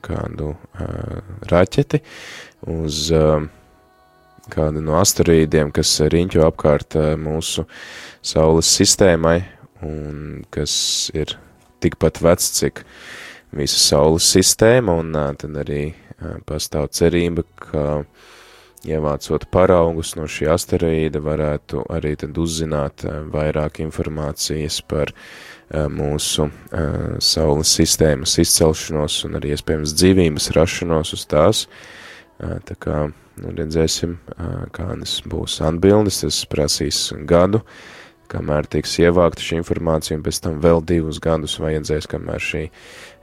kādu 0.07 0.55
raķeti 1.51 2.01
uz 2.73 3.11
kādu 4.53 4.83
no 4.85 4.97
asteroīdiem, 5.01 5.73
kas 5.75 5.97
riņķo 6.13 6.45
apkārt 6.47 6.97
mūsu 7.21 7.67
Saules 8.27 8.71
sistēmai, 8.79 9.41
un 9.87 10.45
kas 10.55 10.75
ir 11.15 11.37
tikpat 11.85 12.23
vecs, 12.25 12.51
cik 12.59 12.83
visa 13.57 13.79
Saules 13.81 14.27
sistēma, 14.33 14.97
un 15.03 15.13
tad 15.41 15.61
arī 15.63 15.91
pastāv 16.49 16.89
cerība, 16.97 17.45
ka 17.61 18.05
ievācot 18.87 19.49
paraugus 19.51 20.15
no 20.17 20.29
šī 20.31 20.49
asteroīda 20.53 21.21
varētu 21.25 21.83
arī 21.93 22.15
tad 22.21 22.39
uzzināt 22.39 23.05
vairāk 23.33 23.81
informācijas 23.83 24.79
par 24.87 25.13
mūsu 25.91 26.49
Saules 27.19 27.73
sistēmas 27.81 28.37
izcelšanos 28.43 29.25
un 29.27 29.41
arī 29.41 29.55
iespējams 29.57 29.95
dzīvības 29.99 30.51
rašanos 30.57 31.15
uz 31.17 31.27
tās. 31.31 31.65
Tā 32.39 32.77
kā 32.79 33.09
redzēsim, 33.43 34.17
kādas 34.77 35.21
būs 35.29 35.61
atbildes, 35.65 36.23
tas 36.25 36.41
prasīs 36.51 37.01
gadu, 37.29 37.63
kamēr 38.33 38.67
tiks 38.71 38.97
ievākta 39.03 39.45
šī 39.45 39.61
informācija, 39.61 40.17
un 40.19 40.25
pēc 40.27 40.41
tam 40.43 40.61
vēl 40.65 40.83
divus 40.87 41.21
gadus 41.23 41.59
vajadzēs, 41.63 42.09
kamēr 42.11 42.43
šī 42.43 42.65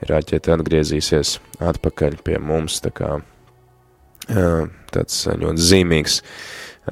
raķete 0.10 0.54
atgriezīsies 0.56 1.38
atpakaļ 1.64 2.20
pie 2.24 2.40
mums, 2.40 2.80
tā 2.84 2.94
kā 2.96 3.18
tāds 4.94 5.24
ļoti 5.28 5.68
zīmīgs, 5.70 6.20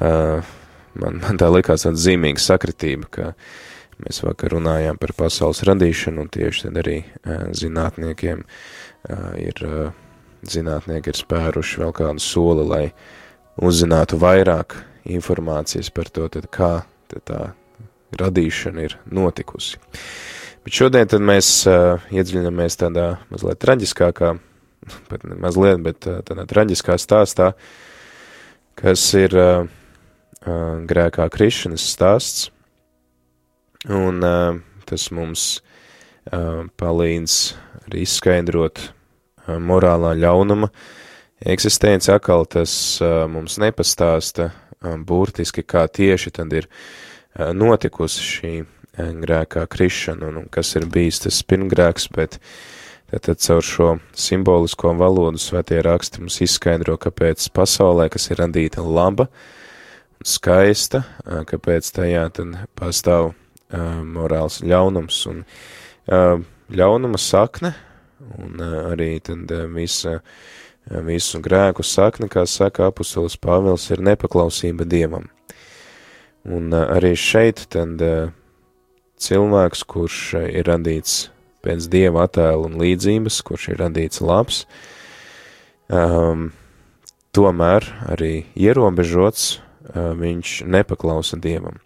man, 0.02 1.22
man 1.24 1.40
tā 1.40 1.52
likās 1.54 1.88
tāds 1.88 2.04
zīmīgs 2.04 2.50
sakritība, 2.52 3.08
ka 3.12 3.32
mēs 4.02 4.24
vakar 4.26 4.58
runājām 4.58 4.98
par 5.00 5.14
pasaules 5.16 5.64
radīšanu, 5.70 6.26
un 6.26 6.32
tieši 6.34 6.68
tad 6.68 6.82
arī 6.82 6.98
zinātniekiem 7.56 8.44
ir, 9.40 9.66
zinātnieki 10.48 11.12
ir 11.12 11.20
spēruši 11.20 11.82
vēl 11.84 11.94
kādu 11.96 12.24
soli, 12.24 12.66
lai 12.68 12.86
uzzinātu 13.62 14.20
vairāk 14.22 14.78
informācijas 15.12 15.92
par 15.94 16.10
to, 16.14 16.28
tad 16.32 16.48
kā 16.54 16.72
tad 17.12 17.26
tā 17.28 17.42
radīšana 18.20 18.86
ir 18.86 18.98
notikusi. 19.12 19.80
Bet 20.62 20.78
šodien 20.78 21.10
tad 21.10 21.24
mēs 21.26 21.50
uh, 21.70 22.02
iedziļinamies 22.14 22.78
tādā 22.78 23.06
mazliet 23.32 23.62
traģiskākā, 23.64 24.36
pat 25.10 25.24
ne 25.26 25.38
mazliet, 25.42 25.82
bet 25.82 26.08
uh, 26.10 26.20
tādā 26.26 26.46
traģiskā 26.50 26.98
stāstā, 27.02 27.52
kas 28.78 29.06
ir 29.18 29.36
uh, 29.38 29.66
uh, 29.66 30.78
grēkā 30.88 31.28
krišanas 31.34 31.88
stāsts, 31.96 32.52
un 33.90 34.22
uh, 34.22 34.62
tas 34.86 35.10
mums 35.16 35.48
uh, 36.30 36.68
palīdz 36.78 37.38
arī 37.88 38.06
izskaidrot 38.06 38.92
morālā 39.60 40.14
ļaunuma 40.16 40.70
eksistenci, 41.52 42.12
akal 42.14 42.46
tas 42.46 42.74
mums 43.02 43.58
nepastāsta 43.62 44.52
burtiski, 44.82 45.64
kā 45.64 45.88
tieši 45.90 46.32
tad 46.38 46.54
ir 46.54 46.68
notikusi 47.58 48.28
šī 48.28 48.54
grēkā 48.98 49.66
krišana 49.72 50.30
un, 50.30 50.46
kas 50.52 50.76
ir 50.78 50.86
bijis 50.92 51.24
tas 51.24 51.42
pirmgrēks, 51.48 52.10
bet 52.16 52.38
tad 53.12 53.42
caur 53.44 53.66
šo 53.66 53.90
simbolisko 54.16 54.94
valodu 55.00 55.40
svētie 55.42 55.82
raksti 55.84 56.22
mums 56.24 56.40
izskaidro, 56.44 56.98
kāpēc 57.02 57.50
pasaulē, 57.56 58.10
kas 58.12 58.30
ir 58.32 58.40
radīta 58.44 58.84
laba 58.86 59.28
un 59.28 60.28
skaista, 60.28 61.04
kāpēc 61.26 61.92
tajā 61.96 62.28
tad 62.38 62.58
pastāv 62.78 63.34
morāls 63.72 64.60
ļaunums 64.62 65.22
un 65.32 65.46
ļaunuma 66.72 67.20
sakne 67.20 67.74
un 68.38 68.60
uh, 68.62 68.92
arī 68.92 69.16
tad 69.24 69.52
uh, 69.52 69.68
visa, 69.72 70.20
uh, 70.22 71.00
visu 71.08 71.42
grēku 71.44 71.86
sakne, 71.86 72.30
kā 72.32 72.46
saka 72.50 72.90
apustulis 72.92 73.40
Pāvils, 73.42 73.90
ir 73.92 74.04
nepaklausība 74.04 74.88
Dievam. 74.88 75.30
Un 76.42 76.74
arī 76.74 77.14
šeit 77.14 77.68
tad 77.70 78.02
cilvēks, 79.22 79.86
kurš 79.86 80.18
eh, 80.40 80.48
ir 80.60 80.70
radīts 80.72 81.30
pēc 81.62 81.86
dieva 81.94 82.26
attēla 82.26 82.66
un 82.70 82.80
līdzības, 82.82 83.42
kurš 83.46 83.70
ir 83.74 83.84
radīts 83.84 84.22
labs, 84.26 84.64
um, 85.94 86.50
tomēr 87.38 87.86
arī 88.10 88.48
ierobežots, 88.58 89.60
uh, 89.60 90.16
viņš 90.18 90.56
nepaklausa 90.66 91.38
dievam. 91.38 91.78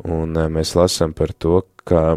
Un 0.00 0.32
uh, 0.32 0.48
mēs 0.48 0.72
lasām 0.78 1.12
par 1.12 1.34
to, 1.36 1.60
ka 1.84 2.16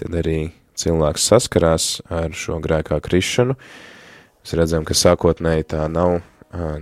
tad 0.00 0.16
arī 0.16 0.54
cilvēks 0.80 1.28
saskarās 1.30 1.88
ar 2.12 2.34
šo 2.36 2.60
grēkā 2.64 3.00
krišanu. 3.04 3.56
Mēs 4.44 4.54
redzam, 4.58 4.84
ka 4.84 4.96
sākotnēji 4.98 5.68
tā 5.74 5.86
nav 5.88 6.18
uh, 6.18 6.22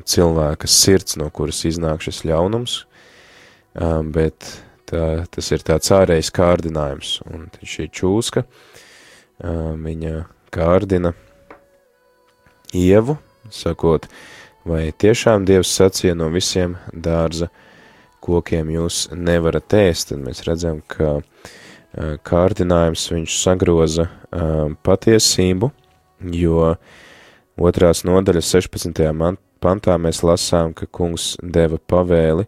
cilvēka 0.05 0.71
sirds, 0.71 1.17
no 1.21 1.29
kuras 1.31 1.63
iznāk 1.69 2.05
šis 2.05 2.23
ļaunums, 2.29 2.77
uh, 2.83 4.01
bet 4.03 4.49
tā, 4.91 5.25
tas 5.31 5.51
ir 5.55 5.65
tāds 5.67 5.93
ārējs 5.95 6.33
kārdinājums, 6.35 7.17
un 7.33 7.49
šī 7.63 7.89
čūska, 7.93 8.47
viņa 9.43 10.27
kārdina 10.55 11.11
ievu, 12.79 13.17
sakot, 13.51 14.07
vai 14.69 14.93
tiešām 14.93 15.49
Dievs 15.49 15.73
sacīja 15.75 16.15
no 16.15 16.29
visiem 16.31 16.77
dārza 16.93 17.49
kokiem 18.23 18.71
jūs 18.71 19.09
nevarat 19.17 19.75
ēst, 19.75 20.13
tad 20.13 20.23
mēs 20.23 20.45
redzam, 20.47 20.81
ka 20.87 21.21
kārdinājums 21.93 23.05
viņš 23.13 23.39
sagroza 23.43 24.09
patiesību, 24.87 25.71
jo 26.33 26.75
otrās 27.61 28.05
nodaļas 28.09 28.53
16. 28.57 29.03
pantā 29.63 29.97
mēs 30.01 30.23
lasām, 30.25 30.73
ka 30.75 30.89
kungs 30.89 31.35
deva 31.43 31.79
pavēli, 31.79 32.47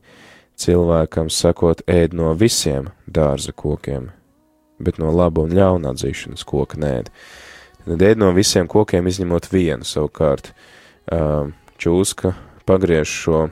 cilvēkam 0.56 1.30
sakot 1.30 1.82
ēd 1.90 2.14
no 2.16 2.32
visiem 2.38 2.88
dārza 3.06 3.52
kokiem, 3.52 4.10
bet 4.78 4.98
no 5.02 5.12
laba 5.12 5.44
un 5.44 5.52
ļauna 5.54 5.92
atzīšanas 5.92 6.46
koka 6.48 6.80
nēd. 6.80 7.10
Tad 7.84 8.00
ēd 8.00 8.22
no 8.22 8.30
visiem 8.32 8.68
kokiem 8.70 9.10
izņemot 9.10 9.50
vienu 9.52 9.84
savukārt. 9.84 10.54
Čūska 11.76 12.32
pagriež 12.64 13.10
šo 13.10 13.44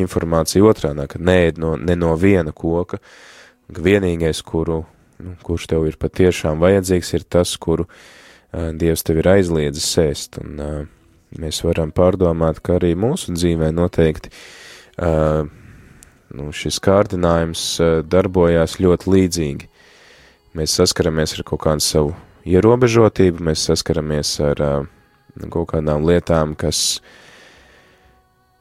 informāciju 0.00 0.70
otrādā, 0.70 1.04
ka 1.10 1.20
nēd 1.20 1.60
no, 1.60 1.74
ne 1.76 1.98
no 1.98 2.14
viena 2.16 2.54
koka, 2.56 2.98
ka 3.68 3.84
vienīgais, 3.84 4.40
kuru, 4.46 4.84
nu, 5.24 5.34
kurš 5.42 5.68
tev 5.72 5.88
ir 5.88 5.98
patiešām 6.00 6.62
vajadzīgs, 6.62 7.14
ir 7.16 7.26
tas, 7.26 7.56
kuru 7.56 7.88
uh, 7.88 8.70
Dievs 8.76 9.02
tev 9.06 9.24
ir 9.24 9.32
aizliedzis 9.34 9.90
sēst, 9.96 10.38
un 10.44 10.62
uh, 10.62 10.78
mēs 11.40 11.64
varam 11.66 11.92
pārdomāt, 11.94 12.62
ka 12.62 12.78
arī 12.78 12.94
mūsu 12.98 13.34
dzīvē 13.34 13.72
noteikti 13.74 14.30
uh, 14.30 15.48
nu, 16.34 16.50
šis 16.54 16.80
kārdinājums 16.82 17.64
eh, 17.82 17.96
darbojās 18.06 18.78
ļoti 18.82 19.10
līdzīgi. 19.14 19.68
Mēs 20.54 20.76
saskaramies 20.78 21.34
ar 21.36 21.42
kaut 21.48 21.64
kādu 21.64 21.84
savu 21.84 22.14
ierobežotību, 22.46 23.42
mēs 23.48 23.64
saskaramies 23.66 24.36
ar 24.44 24.60
uh, 24.62 24.74
kaut 25.50 25.72
kādām 25.72 26.04
lietām, 26.06 26.52
kas, 26.54 27.00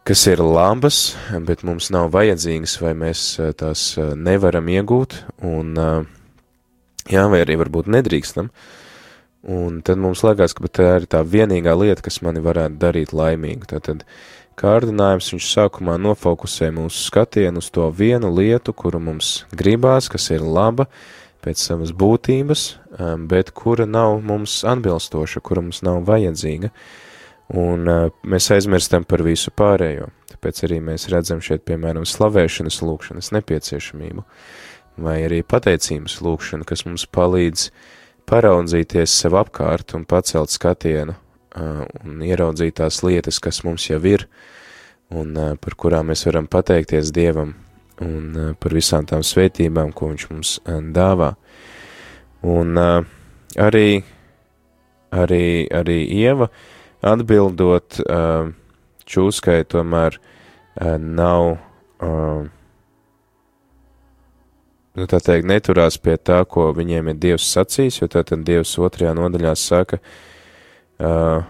kas 0.08 0.24
ir 0.32 0.42
labas, 0.42 1.14
bet 1.46 1.62
mums 1.68 1.92
nav 1.94 2.10
vajadzīgas, 2.16 2.80
vai 2.82 2.96
mēs 2.98 3.28
uh, 3.38 3.52
tās 3.54 3.92
uh, 4.00 4.16
nevaram 4.18 4.72
iegūt, 4.74 5.20
un, 5.46 5.76
jā, 7.12 7.26
vai 7.32 7.44
arī 7.44 7.58
varbūt 7.62 7.92
nedrīkstam. 7.92 8.52
Un 9.44 9.82
tad 9.84 10.00
mums 10.00 10.22
liekas, 10.24 10.56
ka 10.56 10.70
tā 10.72 10.92
ir 11.02 11.10
tā 11.12 11.20
vienīgā 11.28 11.74
lieta, 11.76 12.06
kas 12.06 12.22
mani 12.24 12.40
varētu 12.44 12.80
darīt 12.80 13.12
laimīgu. 13.12 13.68
Tātad, 13.74 14.06
uh, 14.06 14.44
kārdinājums 14.60 15.32
viņš 15.34 15.50
sākumā 15.56 15.98
nofokusē 16.02 16.70
mūsu 16.74 17.08
skatienu 17.08 17.62
uz 17.62 17.70
to 17.74 17.88
vienu 17.96 18.32
lietu, 18.34 18.74
kuru 18.74 19.02
mums 19.02 19.44
gribās, 19.54 20.10
kas 20.12 20.30
ir 20.34 20.46
laba 20.46 20.88
pēc 21.44 21.60
savas 21.60 21.92
būtības, 21.92 22.68
um, 22.98 23.26
bet 23.28 23.52
kura 23.52 23.88
nav 23.90 24.22
mums 24.24 24.62
atbilstoša, 24.68 25.42
kura 25.44 25.64
mums 25.66 25.82
nav 25.84 26.04
vajadzīga, 26.08 26.70
un 27.60 27.90
uh, 27.90 28.06
mēs 28.24 28.52
aizmirstam 28.56 29.04
par 29.04 29.26
visu 29.26 29.52
pārējo. 29.52 30.12
tāpēc 30.32 30.64
arī 30.68 30.80
mēs 30.84 31.10
redzam 31.12 31.42
šeit, 31.44 31.66
piemēram, 31.68 32.06
slavēšanas 32.08 32.82
lūkšanas 32.84 33.32
nepieciešamību, 33.36 34.24
vai 34.98 35.20
arī 35.26 35.42
pateicības 35.46 36.20
lūkšana, 36.22 36.68
kas 36.70 36.86
mums 36.86 37.06
palīdz 37.10 37.70
paraudzīties 38.30 39.14
sev 39.24 39.36
apkārt 39.40 39.96
un 39.98 40.06
pacelt 40.06 40.54
skatienu 40.54 41.18
un 41.54 42.22
ieraudzīt 42.26 42.80
tās 42.80 43.02
lietas, 43.06 43.40
kas 43.44 43.64
mums 43.66 43.86
jau 43.90 44.00
ir, 44.10 44.26
un 45.14 45.36
par 45.62 45.76
kurām 45.78 46.10
mēs 46.10 46.26
varam 46.28 46.48
pateikties 46.50 47.12
Dievam, 47.14 47.54
un 48.02 48.56
par 48.60 48.74
visām 48.74 49.06
tām 49.10 49.22
svētībām, 49.26 49.94
ko 49.94 50.10
Viņš 50.12 50.26
mums 50.32 50.56
dāvā. 50.96 51.34
Un 52.44 52.80
arī, 52.80 54.04
arī, 55.14 55.46
arī 55.70 56.00
Ieva 56.18 56.50
atbildot 57.04 58.02
čūskai 59.06 59.62
tomēr 59.70 60.18
nav, 61.00 61.46
nu 64.98 65.08
tā 65.10 65.20
teikt, 65.24 65.48
neturās 65.50 65.98
pie 66.02 66.18
tā, 66.18 66.44
ko 66.46 66.70
viņiem 66.76 67.12
ir 67.14 67.20
Dievs 67.22 67.48
sacījis, 67.56 68.02
jo 68.02 68.10
tātad 68.14 68.46
Dievs 68.46 68.76
otrajā 68.78 69.14
nodaļā 69.18 69.56
saka, 69.58 70.00
uh, 71.02 71.42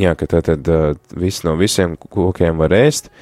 jā, 0.00 0.14
ka 0.16 0.28
tātad 0.36 0.72
uh, 0.72 0.92
viss 1.18 1.44
no 1.46 1.56
visiem 1.60 1.98
kokiem 2.00 2.62
var 2.62 2.74
ēst, 2.76 3.12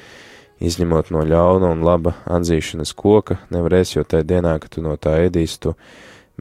izņemot 0.61 1.09
no 1.11 1.25
ļauna 1.25 1.71
un 1.73 1.83
laba 1.83 2.15
atzīšanas 2.29 2.93
koka, 2.95 3.39
nevarēs, 3.51 3.95
jo 3.95 4.05
tajā 4.05 4.27
dienā, 4.35 4.55
kad 4.61 4.75
tu 4.75 4.85
no 4.85 4.95
tā 5.01 5.17
ēdīsi, 5.25 5.59
tu 5.65 5.75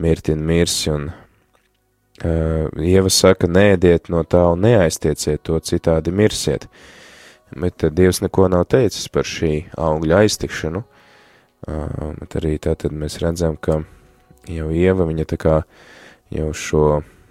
mirti 0.00 0.36
un 0.36 0.46
mirsi, 0.46 0.92
un 0.92 1.10
uh, 1.10 2.70
Ieva 2.78 3.10
saka, 3.10 3.50
nēdiet 3.50 4.12
no 4.12 4.22
tā 4.22 4.44
un 4.52 4.62
neaiztieciet 4.68 5.42
to, 5.48 5.58
citādi 5.64 6.14
mirsiet. 6.14 6.68
Bet 7.56 7.84
uh, 7.84 7.92
Dievs 7.92 8.22
neko 8.24 8.48
nav 8.52 8.66
teicis 8.70 9.08
par 9.12 9.28
šī 9.28 9.70
augļa 9.78 10.24
aiztikšanu, 10.24 10.82
uh, 10.84 12.10
bet 12.20 12.36
arī 12.40 12.56
tātad 12.62 12.94
mēs 12.94 13.18
redzam, 13.22 13.56
ka 13.56 13.82
jau 14.50 14.70
Ieva, 14.70 15.06
viņa 15.08 15.26
tā 15.30 15.38
kā 15.40 15.56
jau 16.34 16.50
šo 16.56 16.84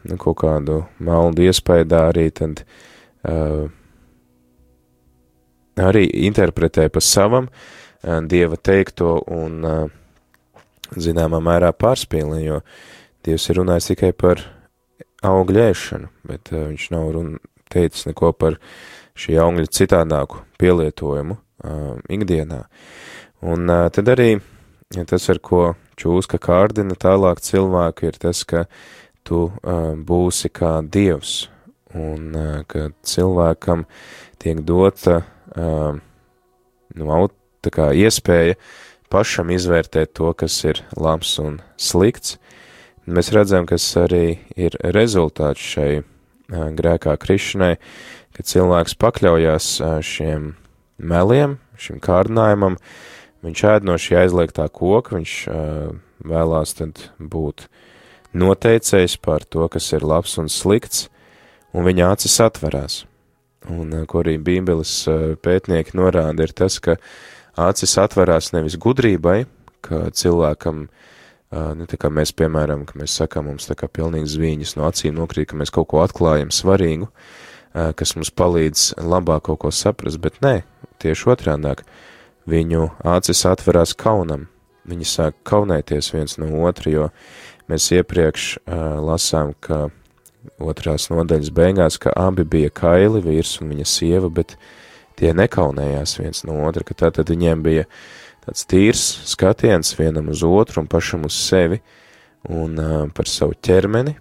nu, 0.03 0.17
kaut 0.19 0.39
kādu 0.43 0.83
maldu 1.03 1.47
iespaidā 1.47 2.05
arī 2.11 2.29
tad 2.35 2.63
uh, 3.27 3.67
arī 5.79 6.05
interpretē 6.27 6.89
pa 6.91 7.03
savam 7.03 7.49
uh, 7.49 8.19
Dieva 8.27 8.59
teikto 8.59 9.17
un 9.27 9.65
uh, 9.65 9.81
zināmā 10.97 11.41
mērā 11.43 11.73
pārspīlē, 11.75 12.41
jo 12.43 12.61
Dievs 13.25 13.49
ir 13.51 13.59
runājis 13.59 13.91
tikai 13.91 14.13
par 14.15 14.41
augļu 15.25 15.65
ēšanu, 15.69 16.11
bet 16.27 16.53
uh, 16.53 16.69
viņš 16.71 16.89
nav 16.95 17.11
run, 17.15 17.33
teicis 17.69 18.07
neko 18.09 18.31
par 18.33 18.57
šī 19.19 19.35
augļa 19.43 19.73
citādāku 19.75 20.43
pielietojumu 20.61 21.35
uh, 21.35 21.99
ikdienā. 22.07 22.63
Un 23.43 23.67
uh, 23.69 23.87
tad 23.93 24.11
arī 24.15 24.33
ja 24.95 25.05
tas, 25.05 25.27
ar 25.29 25.39
ko 25.43 25.73
čūska 25.99 26.39
kārdina 26.41 26.97
tālāk 26.97 27.41
cilvēku, 27.45 28.09
ir 28.09 28.17
tas, 28.21 28.41
ka 28.47 28.65
tu 29.27 29.47
uh, 29.49 29.93
būsi 29.93 30.49
kā 30.49 30.79
dievs, 30.81 31.49
un 31.93 32.33
uh, 32.33 32.51
ka 32.69 32.89
cilvēkam 33.05 33.85
tiek 34.41 34.63
dota 34.65 35.21
uh, 35.21 35.99
nu, 36.95 37.29
tā 37.61 37.73
kā 37.75 37.89
iespēja 37.93 38.57
pašam 39.13 39.51
izvērtēt 39.53 40.15
to, 40.17 40.33
kas 40.33 40.57
ir 40.65 40.83
labs 40.97 41.37
un 41.41 41.59
slikts. 41.77 42.37
Mēs 43.09 43.31
redzam, 43.33 43.65
kas 43.69 43.85
arī 43.97 44.39
ir 44.57 44.77
rezultāts 44.93 45.61
šai 45.75 45.91
uh, 46.01 46.69
grēkā 46.77 47.13
krišanai, 47.21 47.75
ka 48.39 48.47
cilvēks 48.47 48.95
pakļaujās 48.95 49.69
uh, 49.83 49.97
šiem 49.99 50.53
meliem, 50.95 51.57
šim 51.75 51.99
kārdinājumam, 52.03 52.79
viņš 53.43 53.63
ēd 53.75 53.87
no 53.87 53.99
šī 53.99 54.21
aizliegtā 54.23 54.69
koka, 54.71 55.17
viņš 55.19 55.35
uh, 55.51 55.91
vēlās 56.23 56.75
tad 56.79 57.03
būt 57.19 57.67
noteicējis 58.39 59.17
par 59.19 59.43
to, 59.43 59.67
kas 59.71 59.91
ir 59.95 60.07
labs 60.07 60.37
un 60.39 60.47
slikts, 60.51 61.09
un 61.75 61.87
viņa 61.87 62.13
acis 62.15 62.39
atverās. 62.45 63.03
Un, 63.69 63.91
ko 64.07 64.21
arī 64.23 64.37
Bībeles 64.39 64.93
pētnieki 65.43 65.97
norāda, 65.99 66.45
ir 66.45 66.53
tas, 66.55 66.79
ka 66.79 66.95
acis 67.59 67.97
atverās 67.99 68.53
nevis 68.55 68.77
gudrībai, 68.79 69.43
ka 69.85 70.07
cilvēkam, 70.15 70.85
nu, 71.51 71.89
tā 71.89 71.99
kā 71.99 72.11
mēs, 72.13 72.31
piemēram, 72.39 72.85
ka 72.87 72.95
mēs 73.01 73.17
sakām, 73.19 73.49
mums 73.51 73.67
tā 73.67 73.75
kā 73.79 73.89
pilnīgi 73.91 74.31
zvīņas 74.31 74.77
no 74.79 74.87
acīm 74.87 75.19
nokrīt, 75.19 75.51
ka 75.51 75.59
mēs 75.59 75.73
kaut 75.75 75.89
ko 75.91 76.01
atklājam 76.05 76.53
svarīgu, 76.55 77.09
kas 77.73 78.15
mums 78.17 78.31
palīdz 78.33 78.93
labāk 78.97 79.47
kaut 79.49 79.61
ko 79.63 79.71
saprast, 79.73 80.19
bet 80.21 80.39
nē, 80.43 80.61
tieši 81.01 81.29
otrādāk, 81.33 81.83
viņu 82.49 82.89
acis 83.05 83.45
atverās 83.45 83.93
kaunam, 83.97 84.47
viņi 84.89 85.05
sāk 85.05 85.37
kaunēties 85.47 86.13
viens 86.15 86.37
no 86.41 86.49
otra, 86.65 86.91
jo 86.91 87.07
mēs 87.69 87.91
iepriekš 87.93 88.49
uh, 88.57 88.97
lasām, 89.05 89.53
ka 89.61 89.89
otrās 90.59 91.09
nodaļas 91.11 91.51
beigās, 91.53 91.99
ka 92.01 92.13
abi 92.15 92.45
bija 92.47 92.71
kaili, 92.73 93.21
vīrs 93.23 93.59
un 93.61 93.73
viņa 93.73 93.87
sieva, 93.87 94.31
bet 94.33 94.55
tie 95.19 95.33
nekaunējās 95.35 96.15
viens 96.21 96.45
no 96.47 96.61
otra, 96.67 96.85
ka 96.87 96.97
tātad 97.05 97.29
viņiem 97.29 97.63
bija 97.65 97.85
tāds 98.45 98.65
tīrs 98.69 99.03
skatiens 99.29 99.91
vienam 99.99 100.31
uz 100.31 100.43
otru 100.47 100.81
un 100.83 100.89
pašam 100.89 101.27
uz 101.27 101.35
sevi 101.37 101.81
un 102.49 102.79
uh, 102.79 103.05
par 103.13 103.29
savu 103.29 103.53
ķermeni 103.53 104.15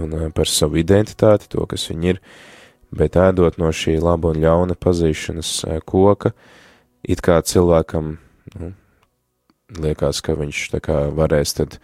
un 0.00 0.16
uh, 0.16 0.26
par 0.34 0.48
savu 0.50 0.80
identitāti, 0.80 1.50
to, 1.52 1.66
kas 1.68 1.86
viņi 1.90 2.14
ir, 2.14 2.22
bet 2.94 3.18
ēdot 3.18 3.58
no 3.60 3.72
šī 3.74 3.98
laba 4.02 4.32
un 4.32 4.40
ļauna 4.42 4.76
pazīšanas 4.78 5.52
uh, 5.66 5.78
koka, 5.84 6.34
it 7.02 7.22
kā 7.24 7.40
cilvēkam, 7.44 8.16
nu, 8.54 8.72
liekas, 9.80 10.22
ka 10.24 10.36
viņš 10.38 10.64
tā 10.74 10.80
kā 10.84 10.98
varēs 11.14 11.56
tad 11.58 11.78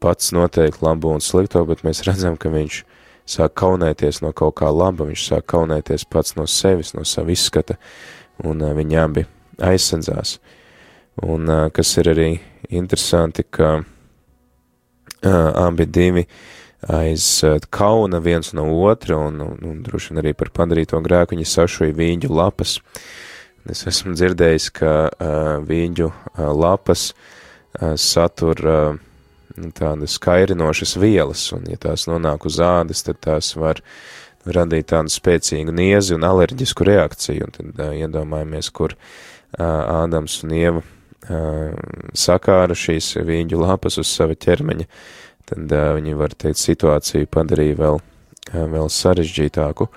pats 0.00 0.32
noteikt 0.36 0.82
labo 0.84 1.14
un 1.16 1.24
slikto, 1.24 1.64
bet 1.68 1.84
mēs 1.86 2.04
redzam, 2.06 2.38
ka 2.40 2.52
viņš 2.52 2.82
sāk 3.30 3.54
kaunēties 3.60 4.22
no 4.24 4.32
kaut 4.36 4.58
kā 4.60 4.70
laba, 4.72 5.06
viņš 5.08 5.26
sāk 5.32 5.48
kaunēties 5.52 6.06
pats 6.10 6.36
no 6.38 6.46
sevis, 6.50 6.94
no 6.96 7.04
sava 7.08 7.32
izskata, 7.34 7.76
un 8.44 8.62
uh, 8.64 8.74
viņi 8.76 9.00
abi 9.00 9.26
aizsardzās. 9.60 10.38
Un 11.26 11.48
uh, 11.50 11.66
kas 11.74 11.92
ir 12.00 12.12
arī 12.14 12.30
interesanti, 12.70 13.44
ka 13.44 13.80
uh, 13.80 15.50
abi 15.66 15.86
divi 15.86 16.24
aiz 16.88 17.26
uh, 17.44 17.58
kauna 17.72 18.20
viens 18.24 18.54
no 18.56 18.68
otra, 18.86 19.18
un, 19.18 19.40
un, 19.44 19.58
un 19.66 19.82
droši 19.84 20.12
vien 20.12 20.22
arī 20.22 20.34
par 20.36 20.52
padarīto 20.54 21.00
grēku 21.04 21.36
viņi 21.36 21.48
sašoja 21.48 21.96
vīņu 21.96 22.32
lapas. 22.32 22.78
Es 23.68 23.84
esmu 23.86 24.14
dzirdējis, 24.16 24.70
ka 24.78 24.94
uh, 25.10 25.52
vīņu 25.66 26.08
uh, 26.08 26.46
lapas 26.56 27.10
uh, 27.12 27.92
satur 28.00 28.64
uh, 28.64 29.00
tādas 29.76 30.16
kairinošas 30.22 30.96
vielas, 31.00 31.44
un 31.52 31.66
ja 31.68 31.76
tās 31.80 32.06
nonāk 32.08 32.46
uz 32.48 32.60
ādas, 32.64 33.04
tad 33.04 33.20
tās 33.24 33.52
var 33.58 33.82
radīt 34.48 34.88
tādu 34.94 35.12
spēcīgu 35.12 35.74
niezi 35.76 36.16
un 36.16 36.24
alerģisku 36.24 36.86
reakciju, 36.88 37.48
un 37.48 37.56
tad 37.56 37.82
uh, 37.84 37.92
iedomājamies, 37.98 38.70
kur 38.72 38.96
uh, 38.96 40.00
Ādams 40.00 40.40
un 40.46 40.54
Ieva 40.56 40.80
uh, 40.80 41.74
sakāra 42.16 42.76
šīs 42.76 43.18
vīņu 43.26 43.60
lapas 43.60 44.00
uz 44.00 44.08
sava 44.08 44.38
ķermeņa, 44.38 44.88
tad 45.50 45.74
uh, 45.76 45.90
viņi, 45.98 46.16
var 46.18 46.34
teikt, 46.34 46.62
situāciju 46.62 47.28
padarīja 47.30 47.78
vēl, 47.80 48.00
uh, 48.00 48.64
vēl 48.74 48.90
sarežģītāku. 48.94 49.90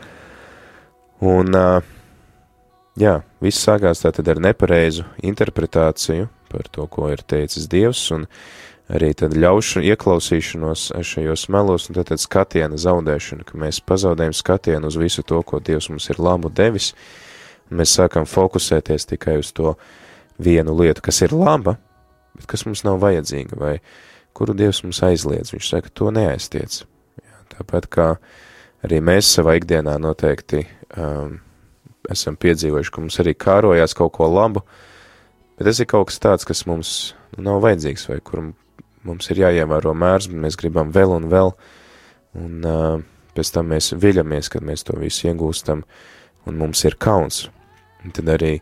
Un, 1.29 1.55
uh, 1.55 1.93
jā, 2.99 3.19
viss 3.43 3.63
sākās 3.63 4.03
tātad 4.03 4.33
ar 4.33 4.43
nepareizu 4.43 5.07
interpretāciju 5.23 6.27
par 6.53 6.69
to, 6.69 6.85
ko 6.91 7.07
ir 7.13 7.23
teicis 7.25 7.69
Dievs, 7.71 8.05
un 8.13 8.27
uh, 8.27 8.43
arī 8.91 9.13
tad 9.15 9.35
ļaušanu, 9.37 9.85
ieklausīšanos 9.93 10.89
šajos 11.07 11.47
melos, 11.53 11.87
un 11.87 11.97
tad, 11.97 12.09
tad 12.11 12.21
skatiena 12.21 12.79
zaudēšana, 12.79 13.45
ka 13.47 13.59
mēs 13.59 13.79
pazaudējam 13.85 14.35
skatienu 14.35 14.89
uz 14.91 14.97
visu 14.99 15.23
to, 15.23 15.39
ko 15.45 15.61
Dievs 15.63 15.89
mums 15.91 16.09
ir 16.11 16.19
labu 16.21 16.51
devis, 16.51 16.91
un 17.71 17.79
mēs 17.81 17.95
sākam 17.97 18.27
fokusēties 18.29 19.07
tikai 19.13 19.39
uz 19.41 19.53
to 19.55 19.75
vienu 20.41 20.75
lietu, 20.75 21.03
kas 21.05 21.21
ir 21.23 21.35
laba, 21.35 21.77
bet 22.35 22.49
kas 22.51 22.65
mums 22.67 22.83
nav 22.83 22.99
vajadzīga, 23.03 23.59
vai 23.59 23.77
kuru 24.37 24.55
Dievs 24.57 24.83
mums 24.85 25.01
aizliedz. 25.05 25.53
Viņš 25.53 25.69
saka, 25.69 25.91
to 25.93 26.11
neaiztiec. 26.13 26.81
Jā, 27.21 27.39
tāpat 27.55 27.89
kā 27.93 28.07
arī 28.85 28.99
mēs 29.03 29.29
savā 29.37 29.57
ikdienā 29.59 29.95
noteikti 30.01 30.65
um, 30.97 31.37
esam 32.11 32.37
piedzīvojuši, 32.39 32.91
ka 32.91 33.03
mums 33.03 33.19
arī 33.23 33.35
kārojās 33.39 33.95
kaut 33.97 34.13
ko 34.17 34.27
labu, 34.31 34.63
bet 35.57 35.69
tas 35.69 35.79
ir 35.79 35.89
kaut 35.89 36.09
kas 36.09 36.19
tāds, 36.23 36.47
kas 36.47 36.65
mums 36.69 37.13
nav 37.37 37.61
vajadzīgs, 37.63 38.09
vai 38.11 38.19
kuram 38.25 38.51
mums 39.07 39.29
ir 39.31 39.43
jāievēro 39.43 39.93
mērs, 39.97 40.29
bet 40.31 40.41
mēs 40.45 40.59
gribam 40.59 40.91
vēl 40.95 41.15
un 41.17 41.29
vēl, 41.31 41.53
un 42.39 42.67
uh, 42.67 42.97
pēc 43.37 43.53
tam 43.55 43.71
mēs 43.73 43.93
viļamies, 43.99 44.51
kad 44.51 44.65
mēs 44.65 44.85
to 44.87 44.97
visu 44.99 45.29
iegūstam, 45.29 45.83
un 46.47 46.59
mums 46.59 46.83
ir 46.87 46.97
kauns. 46.99 47.47
Un 48.03 48.11
tad 48.15 48.27
arī 48.33 48.57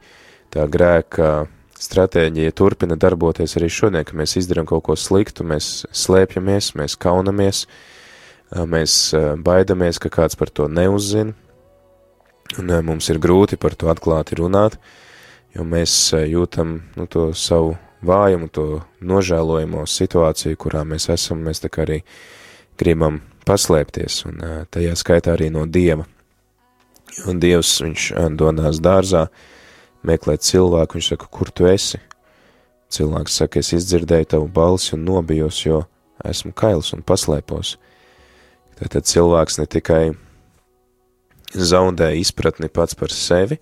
tā 0.53 0.67
grēka 0.69 1.47
stratēģija 1.81 2.53
turpina 2.53 2.97
darboties 2.99 3.55
arī 3.57 3.69
šodien, 3.71 4.05
ka 4.05 4.17
mēs 4.17 4.37
izdarām 4.39 4.67
kaut 4.69 4.85
ko 4.85 4.97
sliktu, 4.99 5.45
mēs 5.47 5.85
slēpjamies, 5.89 6.73
mēs 6.77 6.97
kaunamies, 7.01 7.65
mēs 8.51 8.97
baidamies, 9.41 9.99
ka 10.01 10.11
kāds 10.13 10.37
par 10.37 10.51
to 10.53 10.67
neuzzina, 10.69 11.33
un 12.59 12.73
mums 12.85 13.09
ir 13.09 13.21
grūti 13.23 13.57
par 13.57 13.75
to 13.79 13.89
atklāti 13.93 14.37
runāt, 14.39 14.77
jo 15.55 15.65
mēs 15.67 16.13
jūtam 16.13 16.81
nu, 16.97 17.07
to 17.09 17.31
savu 17.37 17.75
vājumu, 18.05 18.49
to 18.51 18.67
nožēlojamo 19.01 19.85
situāciju, 19.87 20.59
kurā 20.59 20.83
mēs 20.87 21.09
esam, 21.13 21.41
mēs 21.45 21.63
tā 21.63 21.71
kā 21.71 21.85
arī 21.85 22.01
gribam 22.79 23.21
paslēpties, 23.47 24.25
un 24.29 24.41
tajā 24.73 24.95
skaitā 24.97 25.35
arī 25.35 25.49
no 25.53 25.65
Dieva. 25.65 26.05
Un 27.27 27.41
Dievs, 27.43 27.73
viņš 27.83 28.11
dodās 28.39 28.79
dārzā, 28.79 29.25
meklēt 30.07 30.45
cilvēku, 30.45 30.97
viņš 30.97 31.11
saka, 31.13 31.29
kur 31.31 31.51
tu 31.53 31.67
esi? 31.69 32.01
Cilvēks 32.91 33.37
saka, 33.41 33.61
es 33.61 33.71
izdzirdēju 33.77 34.33
tavu 34.33 34.49
balsi 34.51 34.95
un 34.97 35.05
nobijos, 35.07 35.61
jo 35.63 35.85
esmu 36.27 36.51
kails 36.57 36.91
un 36.95 37.05
paslēpos. 37.07 37.77
Tātad 38.81 39.07
cilvēks 39.07 39.59
ne 39.61 39.67
tikai 39.69 40.03
zaudē 41.53 42.11
izpratni 42.19 42.69
pats 42.71 42.97
par 42.97 43.13
sevi, 43.13 43.59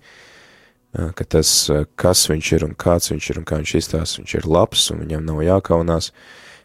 ka 0.90 1.24
tas, 1.24 1.70
kas 1.98 2.26
viņš 2.30 2.52
ir 2.56 2.66
un 2.66 2.74
kāds 2.78 3.12
viņš 3.12 3.30
ir 3.30 3.40
un 3.42 3.46
kā 3.46 3.60
viņš 3.60 3.74
izstās, 3.78 4.16
viņš 4.18 4.36
ir 4.40 4.48
labs 4.50 4.88
un 4.94 5.04
viņam 5.04 5.26
nav 5.26 5.42
jākaunās, 5.46 6.10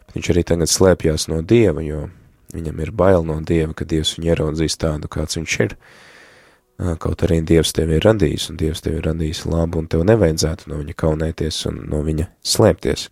bet 0.06 0.18
viņš 0.18 0.30
arī 0.32 0.44
tagad 0.46 0.72
slēpjās 0.72 1.28
no 1.30 1.42
Dieva, 1.42 1.84
jo 1.84 2.06
viņam 2.54 2.82
ir 2.82 2.92
bail 2.96 3.26
no 3.26 3.38
Dieva, 3.44 3.74
ka 3.76 3.86
Dievs 3.86 4.16
viņu 4.16 4.32
ieraudzīs 4.32 4.78
tādu, 4.80 5.10
kāds 5.10 5.38
viņš 5.38 5.58
ir. 5.66 5.76
Kaut 6.76 7.22
arī 7.24 7.38
Dievs 7.40 7.72
tevi 7.72 7.96
ir 7.96 8.04
radījis, 8.04 8.50
un 8.52 8.58
Dievs 8.60 8.82
tevi 8.84 8.98
ir 9.00 9.06
radījis 9.08 9.46
labu, 9.48 9.80
un 9.80 9.86
tev 9.88 10.02
nevajadzētu 10.04 10.68
no 10.68 10.82
viņa 10.82 10.94
kaunēties 11.00 11.62
un 11.70 11.78
no 11.88 12.02
viņa 12.04 12.26
slēpties. 12.44 13.06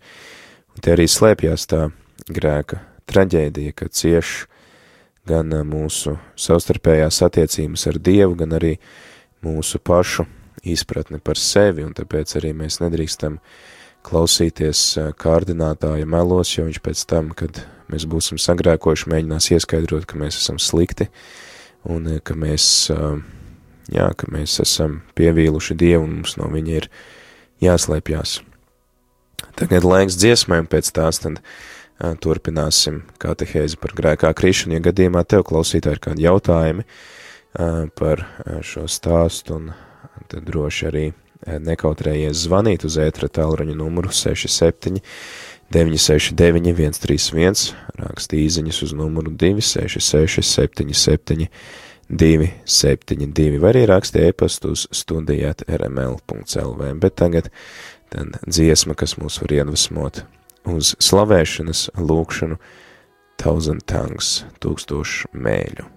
Un 0.75 0.83
te 0.85 0.93
arī 0.93 1.07
slēpjās 1.09 1.65
tā 1.71 1.87
grēka 2.29 2.83
traģēdija, 3.09 3.73
ka 3.73 3.89
cieš 3.89 4.43
gan 5.25 5.49
mūsu 5.65 6.19
savstarpējās 6.37 7.23
attiecības 7.25 7.87
ar 7.89 7.97
Dievu, 8.05 8.35
gan 8.37 8.53
arī 8.53 8.75
mūsu 9.45 9.81
pašu 9.81 10.27
izpratni 10.65 11.17
par 11.17 11.41
sevi, 11.41 11.81
un 11.85 11.95
tāpēc 11.97 12.35
arī 12.37 12.51
mēs 12.57 12.77
nedrīkstam 12.83 13.39
klausīties 14.05 14.81
kārdinātāja 15.17 16.05
melos, 16.05 16.51
jo 16.53 16.67
viņš 16.67 16.81
pēc 16.85 17.01
tam, 17.09 17.31
kad 17.33 17.63
mēs 17.89 18.05
būsim 18.09 18.37
sagrēkojuši, 18.41 19.09
mēģinās 19.09 19.49
ieskaidrot, 19.57 20.05
ka 20.05 20.21
mēs 20.21 20.37
esam 20.37 20.61
slikti, 20.61 21.09
un 21.89 22.19
ka 22.25 22.37
mēs 22.37 22.67
uh, 22.93 23.17
jā, 23.91 24.09
ka 24.17 24.29
mēs 24.33 24.59
esam 24.63 25.01
pievīluši 25.17 25.77
Dievu 25.77 26.05
un 26.05 26.19
mums 26.19 26.35
no 26.39 26.49
viņa 26.51 26.75
ir 26.79 26.89
jāslēpjās. 27.63 28.39
Tagad 29.55 29.87
laiks 29.87 30.17
dziesmai 30.19 30.61
un 30.63 30.69
pēc 30.71 30.91
tās 30.95 31.21
tad 31.23 31.39
uh, 31.39 32.13
turpināsim 32.21 33.03
katehēzi 33.21 33.79
par 33.79 33.95
grēkā 33.97 34.31
krišanu, 34.35 34.77
ja 34.77 34.85
gadījumā 34.89 35.23
tev 35.27 35.45
klausītāji 35.47 35.97
ir 35.99 36.03
kādi 36.03 36.25
jautājumi 36.27 36.85
uh, 36.85 37.85
par 37.95 38.25
uh, 38.25 38.59
šo 38.65 38.87
stāstu 38.91 39.59
un 39.59 39.69
tad 40.31 40.47
droši 40.47 40.89
arī 40.89 41.05
nekautrējies 41.45 42.45
zvanīt 42.47 42.85
uz 42.87 42.95
ētra 42.97 43.27
tālruņa 43.29 43.75
numuru 43.77 44.09
67 44.09 45.01
969 45.73 46.73
131, 46.95 47.73
rakst 47.99 48.33
īziņas 48.37 48.81
uz 48.85 48.93
numuru 48.97 49.33
266 49.33 50.45
77 50.45 51.47
272, 52.09 53.59
vai 53.61 53.73
arī 53.73 53.85
rakstī 53.89 54.27
e-pastu 54.29 54.75
uz 54.75 54.85
studijāt 54.93 55.65
rml.lv, 55.65 56.93
bet 57.01 57.17
tagad 57.17 57.49
tad 58.13 58.37
dziesma, 58.45 58.93
kas 58.97 59.17
mūs 59.17 59.41
var 59.41 59.55
iedvesmot 59.57 60.23
uz 60.69 60.93
slavēšanas 61.01 61.89
lūkšanu 61.97 62.59
Thousand 63.41 63.83
Tongues, 63.89 64.43
tūkstošu 64.63 65.33
mēļu. 65.33 65.89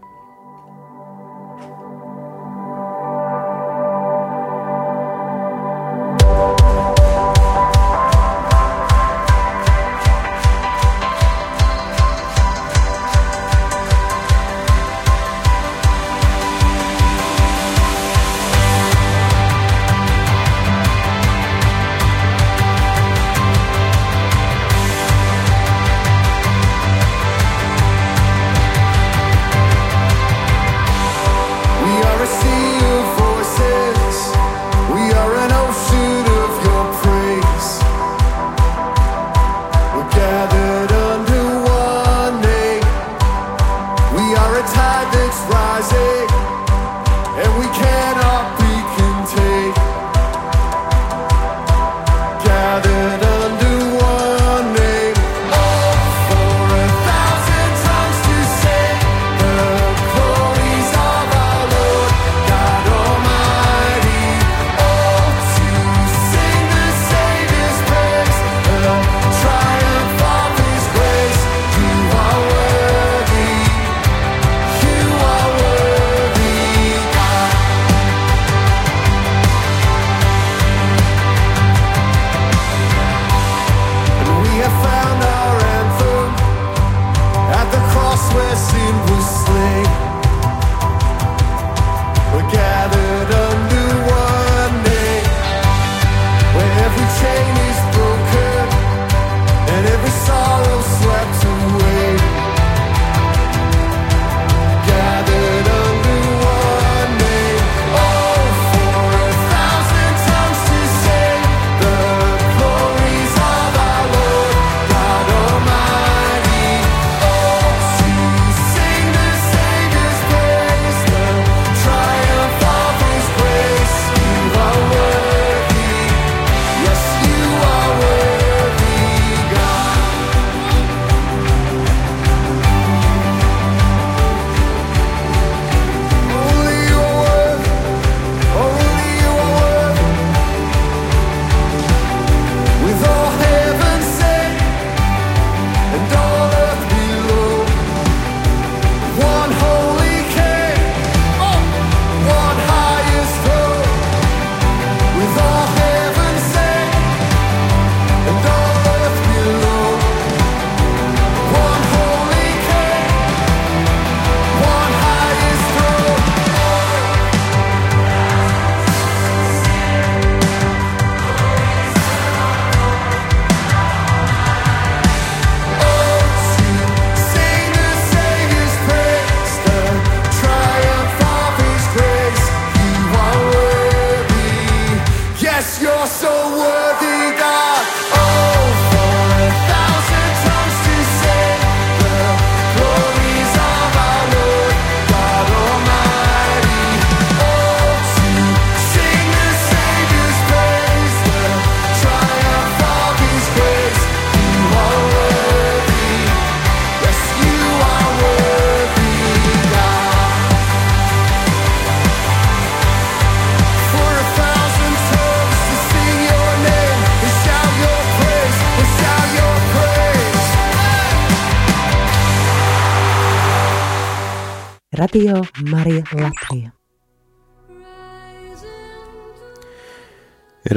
Radio 225.19 225.43
Marija 225.67 226.05
Latvija. 226.15 226.69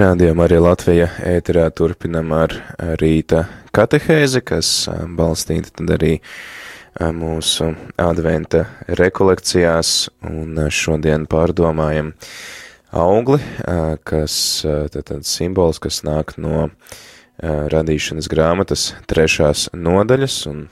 Rādījumā 0.02 0.48
arī 0.48 0.58
Latvija 0.66 1.10
ēterā 1.30 1.68
turpinam 1.78 2.34
ar 2.34 2.56
rīta 2.98 3.44
katehēzi, 3.70 4.42
kas 4.42 4.72
balstīta 5.20 5.76
tad 5.78 5.94
arī 5.94 6.16
mūsu 7.20 7.70
adventa 8.02 8.64
rekolekcijās, 8.90 10.10
un 10.26 10.58
šodien 10.74 11.30
pārdomājam 11.30 12.16
augli, 12.98 13.44
kas 14.10 14.42
tad, 14.66 15.04
tad 15.14 15.30
simbols, 15.30 15.78
kas 15.86 16.02
nāk 16.08 16.34
no 16.42 16.72
radīšanas 17.46 18.34
grāmatas 18.34 18.90
trešās 19.06 19.70
nodaļas, 19.78 20.44
un 20.50 20.66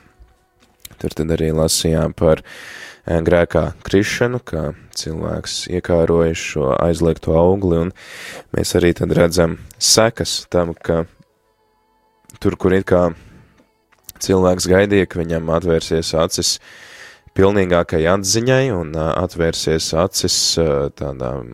tur 0.97 1.21
tad 1.21 1.37
arī 1.37 1.53
lasījām 1.53 2.17
par 2.17 2.41
ā, 2.41 2.87
grēkā 3.09 3.63
krišanu, 3.85 4.39
kā 4.45 4.73
cilvēks 4.97 5.63
iekāroja 5.73 6.35
šo 6.37 6.67
aizliegto 6.77 7.33
augli, 7.39 7.79
un 7.87 7.93
mēs 8.55 8.75
arī 8.77 8.93
tad 8.97 9.13
redzam 9.17 9.57
sekas 9.81 10.43
tam, 10.53 10.75
ka 10.77 11.05
tur, 12.39 12.57
kur 12.59 12.75
it 12.77 12.85
kā 12.89 13.09
cilvēks 14.21 14.69
gaidīja, 14.69 15.09
ka 15.09 15.21
viņam 15.23 15.49
atvērsies 15.57 16.13
acis 16.21 16.57
pilnīgākai 17.37 18.03
atziņai 18.11 18.65
un 18.75 18.93
ā, 18.99 19.09
atvērsies 19.23 19.93
acis 19.97 20.37
ā, 20.61 20.69
tādām 20.93 21.53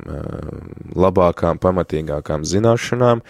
labākām, 0.96 1.62
pamatīgākām 1.62 2.44
zināšanām, 2.48 3.24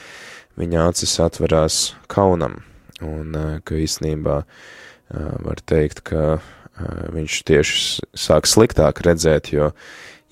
viņa 0.58 0.90
acis 0.90 1.20
atverās 1.22 1.80
kaunam, 2.12 2.62
un 3.04 3.36
ka 3.66 3.78
īstenībā 3.78 4.42
var 5.46 5.60
teikt, 5.68 6.02
ka 6.08 6.40
viņš 7.16 7.42
tieši 7.48 8.08
sāk 8.18 8.50
sliktāk 8.50 9.02
redzēt, 9.06 9.52
jo 9.56 9.72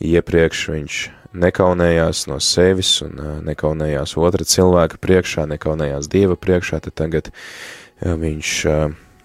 iepriekš 0.04 0.64
viņš 0.74 0.98
nekaunējās 1.34 2.26
no 2.30 2.38
sevis 2.44 2.98
un 3.06 3.18
ā, 3.18 3.32
nekaunējās 3.48 4.18
otra 4.22 4.46
cilvēka 4.46 5.00
priekšā, 5.02 5.48
nekaunējās 5.50 6.10
Dieva 6.12 6.38
priekšā, 6.38 6.84
tad 6.84 6.98
tagad 7.00 7.32
ā, 7.32 8.14
viņš 8.20 8.54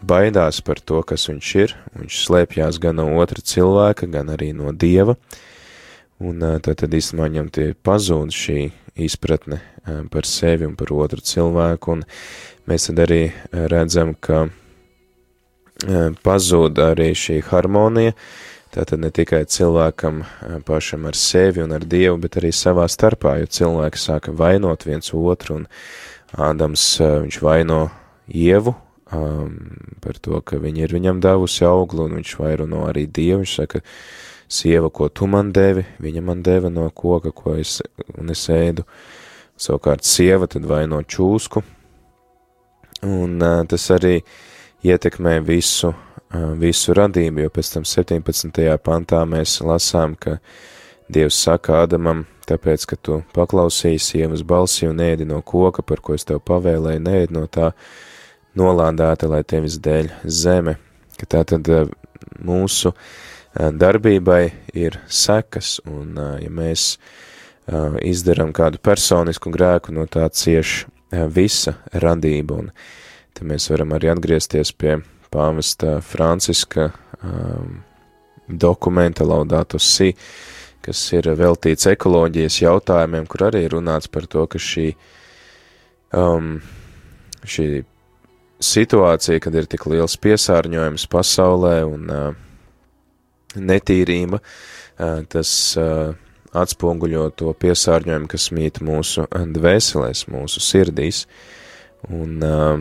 baidās 0.08 0.62
par 0.62 0.80
to, 0.80 1.02
kas 1.02 1.26
viņš 1.28 1.54
ir, 1.58 1.74
viņš 1.98 2.20
slēpjās 2.24 2.78
gan 2.82 3.00
no 3.00 3.08
otra 3.18 3.42
cilvēka, 3.42 4.08
gan 4.10 4.30
arī 4.32 4.52
no 4.56 4.72
Dieva, 4.72 5.18
un 6.22 6.44
tad, 6.62 6.78
tad 6.84 6.94
īstenībā 6.94 7.28
viņam 7.28 7.50
tie 7.54 7.72
pazūd 7.74 8.34
šī 8.34 8.60
izpratne 8.98 9.60
par 10.12 10.26
sevi 10.26 10.66
un 10.66 10.76
par 10.78 10.92
otru 10.94 11.22
cilvēku, 11.24 11.98
un 11.98 12.06
mēs 12.70 12.88
tad 12.90 13.02
arī 13.06 13.22
redzam, 13.52 14.14
ka 14.14 14.46
pazūd 15.78 16.78
arī 16.82 17.12
šī 17.14 17.38
harmonija, 17.46 18.14
tātad 18.74 18.98
ne 18.98 19.10
tikai 19.14 19.44
cilvēkam 19.46 20.24
pašam 20.66 21.06
ar 21.06 21.14
sevi 21.14 21.62
un 21.62 21.72
ar 21.72 21.86
Dievu, 21.86 22.18
bet 22.18 22.36
arī 22.40 22.50
savā 22.52 22.88
starpā, 22.90 23.38
jo 23.40 23.46
cilvēki 23.46 23.98
sāka 23.98 24.34
vainot 24.34 24.84
viens 24.86 25.14
otru, 25.14 25.62
un 25.62 25.68
Ādams 26.36 26.82
viņš 27.00 27.38
vaino 27.40 27.88
Ievu 28.28 28.74
um, 29.12 29.54
par 30.02 30.18
to, 30.20 30.40
ka 30.44 30.58
viņa 30.60 30.82
ir 30.84 30.92
viņam 30.92 31.22
devusi 31.24 31.64
auglu, 31.64 32.04
un 32.04 32.18
viņš 32.18 32.34
vaino 32.40 32.82
arī 32.88 33.06
Dievu, 33.06 33.44
viņš 33.44 33.54
saka, 33.62 33.80
sieva, 34.48 34.90
ko 34.90 35.08
tu 35.08 35.26
man 35.26 35.52
devi, 35.52 35.86
viņa 36.00 36.24
man 36.24 36.42
deva 36.42 36.68
no 36.72 36.88
koka, 36.90 37.32
ko 37.32 37.54
es, 37.56 37.78
un 38.18 38.34
es 38.34 38.44
ēdu, 38.52 38.84
savukārt 39.58 40.04
sieva 40.04 40.48
tad 40.50 40.66
vaino 40.68 41.00
čūsku, 41.02 41.62
un 43.08 43.40
uh, 43.40 43.64
tas 43.68 43.90
arī 43.94 44.18
ietekmē 44.84 45.38
visu, 45.44 45.92
visu 46.58 46.94
radību, 46.94 47.44
jo 47.44 47.52
pēc 47.52 47.72
tam 47.74 47.86
17. 47.88 48.64
pantā 48.84 49.22
mēs 49.28 49.60
lasām, 49.64 50.14
ka 50.18 50.38
Dievs 51.08 51.38
saka 51.40 51.80
Ādamam, 51.86 52.26
tāpēc, 52.48 52.84
ka 52.90 52.96
tu 53.00 53.22
paklausīji 53.32 54.00
sievas 54.02 54.42
balsi 54.44 54.84
un 54.88 55.00
ēdi 55.00 55.24
no 55.28 55.40
koka, 55.40 55.82
par 55.82 56.02
ko 56.04 56.16
es 56.18 56.26
tev 56.28 56.42
pavēlēju, 56.44 57.00
neēd 57.00 57.32
no 57.32 57.46
tā 57.48 57.70
nolādēta, 58.58 59.30
lai 59.30 59.40
tevis 59.48 59.78
dēļ 59.80 60.10
zeme, 60.24 60.76
ka 61.16 61.30
tā 61.32 61.42
tad 61.48 61.70
mūsu 62.44 62.92
darbībai 63.56 64.42
ir 64.76 65.00
sekas, 65.08 65.78
un 65.88 66.20
ja 66.42 66.52
mēs 66.52 66.98
izdaram 68.04 68.52
kādu 68.56 68.80
personisku 68.84 69.52
grēku, 69.52 69.96
no 69.96 70.04
tā 70.04 70.28
cieš 70.28 70.82
visa 71.32 71.78
radība, 71.96 72.60
un 72.60 72.70
te 73.36 73.46
mēs 73.46 73.68
varam 73.72 73.94
arī 73.96 74.10
atgriezties 74.12 74.72
pie 74.76 74.98
pāvesta 75.32 75.98
Franciska 76.04 76.90
um, 77.22 77.82
dokumenta 78.48 79.24
Laudato 79.24 79.78
Si, 79.78 80.14
kas 80.84 81.02
ir 81.12 81.28
veltīts 81.36 81.88
ekoloģijas 81.90 82.62
jautājumiem, 82.62 83.26
kur 83.28 83.48
arī 83.50 83.66
runāts 83.68 84.08
par 84.08 84.26
to, 84.30 84.46
ka 84.48 84.60
šī, 84.62 84.92
um, 86.16 86.56
šī 87.44 87.68
situācija, 88.64 89.40
kad 89.42 89.54
ir 89.54 89.68
tik 89.70 89.86
liels 89.90 90.16
piesārņojums 90.22 91.06
pasaulē 91.12 91.76
un 91.86 92.08
uh, 92.10 92.30
netīrība, 93.54 94.40
uh, 94.40 95.20
tas 95.30 95.52
uh, 95.78 96.16
atspoguļo 96.56 97.28
to 97.36 97.52
piesārņojumu, 97.52 98.30
kas 98.30 98.48
mīt 98.56 98.80
mūsu 98.84 99.26
dvēselēs, 99.28 100.24
mūsu 100.32 100.62
sirdīs, 100.64 101.26
un 102.08 102.38
uh, 102.46 102.80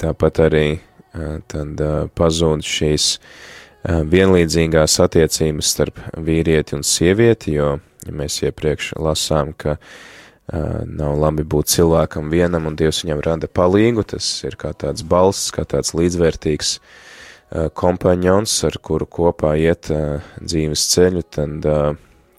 tāpat 0.00 0.42
arī 0.48 0.66
uh, 0.78 1.40
tad 1.50 1.80
uh, 1.80 2.06
pazūd 2.18 2.64
šīs 2.66 3.16
uh, 3.18 4.02
vienlīdzīgās 4.08 4.98
attiecības 5.04 5.72
starp 5.76 6.02
vīrieti 6.16 6.78
un 6.78 6.86
sievieti, 6.86 7.56
jo 7.58 7.76
ja 8.06 8.16
mēs 8.16 8.40
iepriekš 8.42 8.94
lasām, 9.02 9.52
ka 9.56 9.76
uh, 9.78 10.82
nav 10.86 11.18
labi 11.20 11.44
būt 11.46 11.70
cilvēkam 11.74 12.30
vienam 12.32 12.68
un 12.70 12.76
Dievs 12.78 13.02
viņam 13.04 13.22
rada 13.26 13.50
palīgu, 13.50 14.04
tas 14.14 14.28
ir 14.46 14.58
kā 14.60 14.72
tāds 14.74 15.04
balsts, 15.06 15.52
kā 15.54 15.64
tāds 15.68 15.94
līdzvērtīgs 15.98 16.76
uh, 16.78 17.68
kompaņons, 17.78 18.56
ar 18.68 18.78
kuru 18.82 19.06
kopā 19.06 19.54
iet 19.60 19.90
uh, 19.94 20.22
dzīves 20.40 20.88
ceļu, 20.94 21.26
tad 21.30 21.68
uh, 21.68 21.92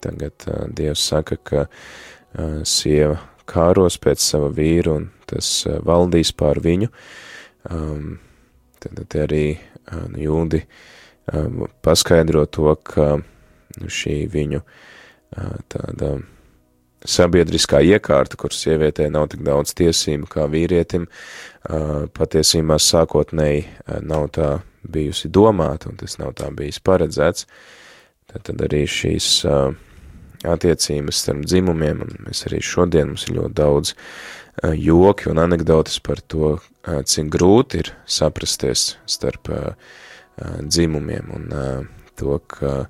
tagad 0.04 0.48
uh, 0.48 0.64
Dievs 0.68 1.04
saka, 1.12 1.40
ka 1.40 1.66
uh, 1.66 2.60
sieva 2.68 3.20
kāros 3.48 3.98
pēc 4.00 4.22
sava 4.24 4.50
vīra 4.54 4.98
un 4.98 5.10
tas 5.28 5.48
uh, 5.68 5.80
valdīs 5.84 6.32
pār 6.36 6.60
viņu. 6.64 6.90
Um, 7.70 8.18
tad 8.82 9.00
te 9.08 9.22
arī 9.24 9.44
uh, 9.56 10.04
jūdi 10.20 10.60
um, 11.32 11.64
paskaidro 11.84 12.44
to, 12.52 12.74
ka 12.84 13.14
nu, 13.16 13.88
šī 13.88 14.24
viņu 14.32 14.60
uh, 14.60 15.54
tāda 15.72 16.18
sabiedriskā 17.04 17.82
iekārta, 17.84 18.36
kur 18.40 18.52
sievietē 18.52 19.08
nav 19.12 19.30
tik 19.32 19.44
daudz 19.44 19.74
tiesību 19.76 20.28
kā 20.32 20.46
vīrietim, 20.52 21.06
uh, 21.08 22.04
patiesībā 22.16 22.78
sākotnēji 22.80 23.64
uh, 23.64 23.98
nav 24.04 24.28
tā 24.36 24.50
bijusi 24.84 25.30
domāta 25.32 25.88
un 25.88 25.98
tas 26.00 26.18
nav 26.20 26.34
tā 26.36 26.50
bijis 26.52 26.80
paredzēts. 26.84 27.48
Tad, 28.28 28.44
tad 28.48 28.64
arī 28.68 28.84
šīs 28.88 29.28
uh, 29.48 29.72
attiecības 30.44 31.24
starp 31.24 31.44
dzimumiem, 31.48 32.04
un 32.04 32.28
mēs 32.28 32.44
arī 32.48 32.60
šodien 32.64 33.12
mums 33.12 33.28
ir 33.28 33.38
ļoti 33.38 33.56
daudz 33.56 33.94
uh, 33.94 34.72
joki 34.76 35.32
un 35.32 35.40
anekdotas 35.44 36.00
par 36.04 36.20
to, 36.20 36.56
cik 36.84 37.30
grūti 37.32 37.80
ir 37.82 37.92
saprasties 38.06 38.94
starp 39.08 39.50
uh, 39.52 39.72
uh, 39.74 40.58
dzimumiem 40.62 41.30
un 41.34 41.46
to, 42.18 42.38
ka 42.48 42.86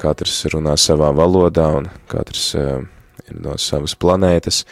katrs 0.00 0.38
runā 0.52 0.72
savā 0.80 1.10
valodā 1.12 1.66
un 1.76 1.88
katrs 2.08 2.54
ir 2.56 3.40
no 3.44 3.58
savas 3.60 3.92
planētas, 4.00 4.62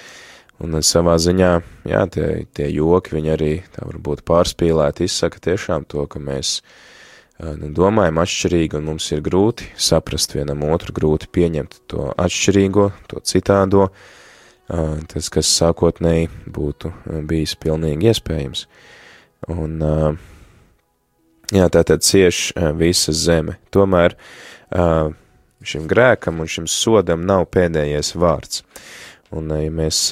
un 0.65 0.79
savā 0.81 1.19
ziņā, 1.21 1.51
jā, 1.91 2.07
tie, 2.15 2.29
tie 2.57 2.71
joki, 2.73 3.19
viņi 3.19 3.33
arī 3.35 3.51
tā 3.75 3.85
varbūt 3.85 4.23
pārspīlēti 4.29 5.05
izsaka 5.05 5.43
tiešām 5.45 5.85
to, 5.93 6.07
ka 6.09 6.23
mēs 6.23 6.63
nu, 7.43 7.69
domājam 7.77 8.23
atšķirīgi, 8.23 8.79
un 8.79 8.89
mums 8.95 9.11
ir 9.13 9.21
grūti 9.27 9.69
saprast 9.77 10.33
vienam 10.39 10.65
otru, 10.71 10.97
grūti 10.97 11.29
pieņemt 11.29 11.83
to 11.93 12.09
atšķirīgo, 12.17 12.89
to 13.13 13.21
citādo, 13.29 13.91
uh, 13.91 14.22
tas, 14.69 15.29
kas 15.33 15.51
sākotnēji 15.59 16.31
būtu 16.53 16.93
bijis 17.29 17.55
pilnīgi 17.61 18.11
iespējams. 18.13 18.67
Un, 19.53 19.79
jā, 21.53 21.67
tātad 21.73 22.05
cieš 22.07 22.53
visa 22.79 23.15
zeme. 23.17 23.59
Tomēr 23.75 24.17
šim 25.63 25.89
grēkam 25.91 26.43
un 26.43 26.51
šim 26.51 26.69
sodam 26.71 27.27
nav 27.27 27.49
pēdējais 27.55 28.15
vārds. 28.19 28.63
Un, 29.33 29.49
ja 29.57 29.73
mēs 29.73 30.11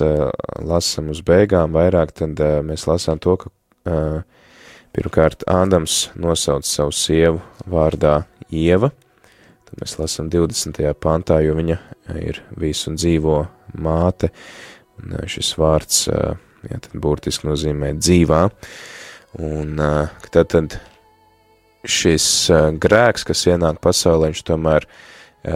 lasam 0.64 1.10
uz 1.12 1.20
beigām 1.26 1.74
vairāk, 1.76 2.14
tad 2.16 2.40
mēs 2.64 2.86
lasām 2.88 3.20
to, 3.20 3.36
ka 3.36 3.52
pirmkārt 4.96 5.44
Ādams 5.50 6.08
nosauc 6.18 6.66
savu 6.66 6.94
sievu 6.96 7.42
vārdā 7.68 8.22
Ieva, 8.50 8.90
tad 9.70 9.82
mēs 9.84 9.96
lasām 10.00 10.30
20. 10.32 10.82
pantā, 10.98 11.38
jo 11.44 11.54
viņa 11.54 11.78
ir 12.18 12.42
visu 12.58 12.92
dzīvo 12.96 13.36
māte, 13.78 14.32
un 14.98 15.14
šis 15.30 15.54
vārds, 15.60 16.08
jā, 16.10 16.80
tad 16.82 16.90
burtiski 16.98 17.46
nozīmē 17.46 17.94
dzīvā, 18.00 18.42
un 19.46 19.78
tad, 20.34 20.50
tad 20.50 20.76
šis 21.86 22.26
grēks, 22.82 23.24
kas 23.28 23.46
ienāk 23.46 23.78
pasaulē, 23.82 24.32
viņš 24.32 24.44
tomēr 24.50 24.88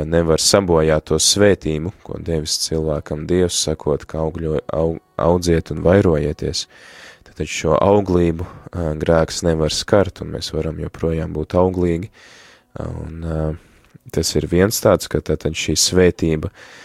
nevar 0.09 0.41
sabojāt 0.41 1.11
to 1.11 1.19
svētību, 1.21 1.93
ko 2.07 2.17
devis 2.23 2.57
cilvēkam 2.63 3.27
Dievs, 3.29 3.59
sakot, 3.67 4.07
ka 4.09 4.23
augļo, 4.23 4.63
aug, 4.73 5.03
audziet 5.21 5.75
un 5.75 5.83
vairojieties. 5.85 6.69
Tad 7.35 7.51
šo 7.51 7.75
auglību 7.83 8.47
grēks 9.03 9.43
nevar 9.43 9.75
skart, 9.75 10.23
un 10.23 10.37
mēs 10.37 10.53
varam 10.55 10.79
joprojām 10.79 11.35
būt 11.35 11.57
auglīgi. 11.59 12.13
Un 12.79 13.27
uh, 13.27 13.57
tas 14.13 14.35
ir 14.37 14.49
viens 14.51 14.81
tāds, 14.85 15.09
ka 15.09 15.23
tad 15.25 15.47
šī 15.49 15.77
svētība 15.79 16.51
uh, 16.51 16.85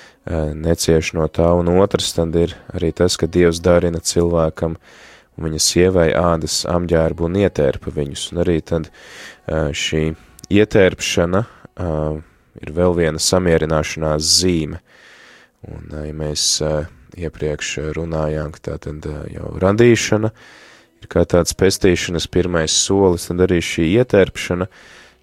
necieš 0.54 1.14
no 1.18 1.28
tā, 1.28 1.50
un 1.58 1.70
otrs 1.80 2.14
tad 2.14 2.36
ir 2.36 2.56
arī 2.74 2.92
tas, 2.96 3.18
ka 3.18 3.28
Dievs 3.28 3.62
darina 3.64 4.00
cilvēkam 4.00 4.78
un 5.40 5.48
viņa 5.48 5.62
sievai 5.64 6.10
ādas 6.14 6.62
apģērbu 6.70 7.26
un 7.30 7.40
ietērpa 7.40 7.94
viņus, 7.96 8.30
un 8.34 8.44
arī 8.44 8.60
tad 8.62 8.90
šī 9.48 10.04
ietērpšana 10.52 11.44
ir 12.60 12.74
vēl 12.76 12.96
viena 12.98 13.22
samierināšanās 13.24 14.34
zīme, 14.42 14.82
un 15.64 15.94
ja 15.96 16.16
mēs 16.16 16.60
iepriekš 17.20 17.78
runājām, 17.96 18.52
ka 18.56 18.66
tā 18.68 18.78
tad 18.84 19.08
jau 19.32 19.54
radīšana 19.64 20.34
ir 21.00 21.08
kā 21.12 21.24
tāds 21.24 21.56
pestīšanas 21.56 22.28
pirmais 22.28 22.76
solis, 22.76 23.30
tad 23.32 23.46
arī 23.48 23.62
šī 23.64 23.88
ietērpšana, 24.02 24.68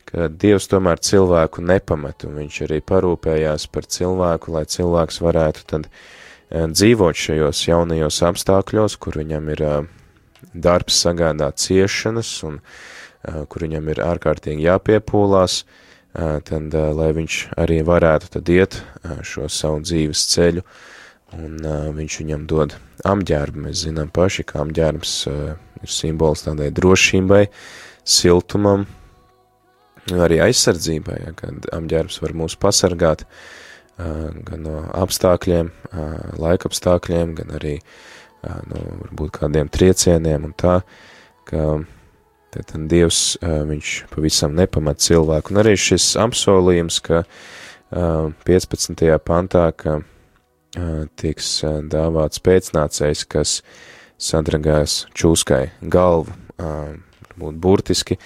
ka 0.06 0.28
Dievs 0.30 0.68
tomēr 0.70 1.00
cilvēku 1.02 1.64
nepamet, 1.66 2.26
un 2.28 2.38
viņš 2.40 2.60
arī 2.68 2.80
parūpējās 2.86 3.66
par 3.74 3.88
cilvēku, 3.90 4.54
lai 4.54 4.64
cilvēks 4.70 5.20
varētu 5.24 5.66
tad 5.72 5.88
dzīvot 6.50 7.18
šajos 7.18 7.64
jaunajos 7.66 8.20
apstākļos, 8.28 8.98
kur 9.02 9.18
viņam 9.18 9.50
ir 9.56 9.64
darbs 10.54 11.00
sagādā 11.02 11.50
ciešanas 11.58 12.30
un 12.46 12.60
kur 13.50 13.66
viņam 13.66 13.88
ir 13.90 14.02
ārkārtīgi 14.06 14.68
jāpiepūlās, 14.68 15.64
tad, 16.14 16.76
lai 16.96 17.08
viņš 17.16 17.40
arī 17.58 17.80
varētu 17.84 18.30
tad 18.36 18.52
iet 18.54 18.78
šo 19.26 19.50
savu 19.52 19.82
dzīves 19.82 20.22
ceļu, 20.30 20.62
un 21.36 21.58
viņš 21.98 22.20
viņam 22.22 22.46
dod 22.46 22.76
apģērbu. 23.04 23.66
Mēs 23.66 23.82
zinām 23.88 24.12
paši, 24.14 24.46
ka 24.46 24.62
apģērbs 24.62 25.16
ir 25.26 25.90
simbols 25.90 26.46
tādai 26.46 26.70
drošībai, 26.74 27.48
siltumam, 28.06 28.86
arī 30.14 30.38
aizsardzībai, 30.44 31.16
ja, 31.24 31.32
kad 31.38 31.66
apģērbs 31.74 32.20
var 32.22 32.36
mūs 32.38 32.54
pasargāt 32.60 33.26
gan 33.96 34.60
no 34.62 34.84
apstākļiem, 34.92 35.70
laika 36.36 36.68
apstākļiem, 36.68 37.34
gan 37.38 37.54
arī 37.56 37.78
no 38.70 38.82
varbūt 39.02 39.32
kādiem 39.40 39.70
triecieniem 39.72 40.44
un 40.46 40.52
tā, 40.54 40.80
ka 41.48 41.62
tad 42.56 42.74
Dievs, 42.88 43.36
viņš 43.42 43.94
pavisam 44.12 44.54
nepamat 44.56 45.00
cilvēku. 45.04 45.52
Un 45.52 45.60
arī 45.60 45.74
šis 45.80 46.14
apsolījums, 46.20 47.00
ka 47.04 47.24
15. 47.90 49.02
pantā, 49.24 49.66
ka 49.76 49.98
tiks 51.20 51.50
dāvāts 51.92 52.40
pēcnācējs, 52.44 53.26
kas 53.32 53.58
sadragās 54.20 55.02
čūskai 55.16 55.70
galvu, 55.92 56.32
varbūt 56.56 57.60
burtiski, 57.60 58.16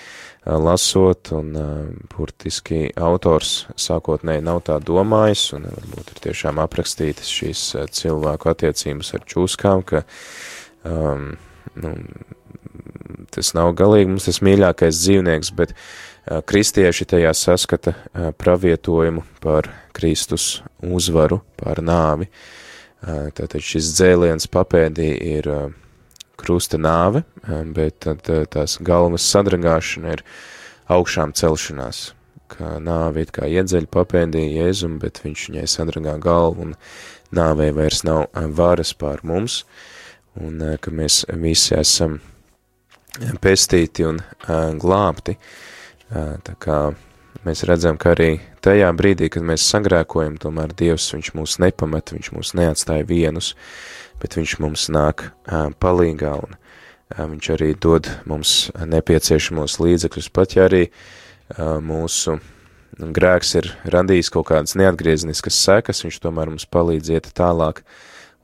lasot, 0.58 1.30
un 1.36 1.52
burtiski 2.10 2.88
autors 2.98 3.66
sākotnēji 3.78 4.44
nav 4.46 4.62
tā 4.66 4.78
domājis, 4.82 5.50
un 5.56 5.68
varbūt 5.68 6.14
ir 6.14 6.22
tiešām 6.28 6.60
aprakstītas 6.62 7.30
šīs 7.30 7.64
cilvēku 7.94 8.50
attiecības 8.50 9.14
ar 9.18 9.26
čūskām, 9.30 9.84
ka 9.86 10.02
um, 10.88 11.32
nu, 11.78 11.94
tas 13.34 13.52
nav 13.56 13.74
galīgi 13.78 14.10
mums 14.12 14.28
tas 14.28 14.40
mīļākais 14.44 15.02
dzīvnieks, 15.02 15.52
bet 15.56 15.74
uh, 15.74 16.40
kristieši 16.46 17.08
tajā 17.14 17.34
saskata 17.36 17.94
uh, 17.96 18.30
pravietojumu 18.36 19.26
par 19.44 19.70
Kristus 19.96 20.60
uzvaru, 20.82 21.42
par 21.60 21.82
nāvi. 21.84 22.30
Uh, 23.00 23.28
tātad 23.36 23.62
šis 23.64 23.94
dzēliens 23.96 24.50
papēdī 24.52 25.12
ir 25.34 25.50
uh, 25.50 25.68
krusta 26.40 26.80
nāve, 26.80 27.22
bet 27.76 28.00
tad 28.06 28.26
tās 28.52 28.78
galvas 28.84 29.26
sadragāšana 29.30 30.16
ir 30.16 30.24
augšām 30.90 31.34
celšanās, 31.38 32.10
kā 32.50 32.78
nāve 32.82 33.24
it 33.24 33.34
kā 33.36 33.46
iedzeļ 33.46 33.86
papēdīja 33.92 34.64
Jēzum, 34.64 34.98
bet 35.02 35.22
viņš 35.24 35.46
viņai 35.50 35.66
sadragā 35.70 36.16
galvu 36.22 36.68
un 36.68 36.74
nāvē 37.36 37.70
vairs 37.76 38.02
nav 38.06 38.26
varas 38.58 38.92
pār 38.98 39.22
mums, 39.22 39.62
un 40.40 40.62
ka 40.82 40.94
mēs 40.94 41.22
visi 41.42 41.76
esam 41.78 42.18
pestīti 43.42 44.06
un 44.06 44.20
glābti, 44.80 45.36
tā 46.10 46.56
kā 46.58 46.80
mēs 47.46 47.64
redzam, 47.68 47.98
ka 48.00 48.14
arī 48.14 48.30
tajā 48.64 48.90
brīdī, 48.96 49.30
kad 49.32 49.46
mēs 49.46 49.66
sagrēkojam, 49.70 50.38
tomēr 50.40 50.74
Dievs, 50.76 51.10
viņš 51.14 51.32
mūs 51.38 51.58
nepamet, 51.62 52.14
viņš 52.16 52.32
mūs 52.36 52.54
neatstāja 52.58 53.06
vienus, 53.08 53.54
bet 54.20 54.36
viņš 54.38 54.56
mums 54.62 54.88
nāk 54.92 55.30
palīgā 55.82 56.34
un 56.44 56.56
viņš 57.18 57.50
arī 57.56 57.74
dod 57.74 58.08
mums 58.28 58.70
nepieciešamos 58.76 59.80
līdzekļus, 59.82 60.30
pat 60.34 60.56
ja 60.56 60.68
arī 60.68 60.86
mūsu 61.58 62.38
grēks 63.00 63.54
ir 63.58 63.70
radījis 63.90 64.30
kaut 64.34 64.50
kādas 64.50 64.76
neatgriezniskas 64.78 65.58
sekas, 65.58 66.04
viņš 66.04 66.20
tomēr 66.22 66.52
mums 66.52 66.68
palīdz 66.70 67.14
iet 67.16 67.30
tālāk 67.34 67.82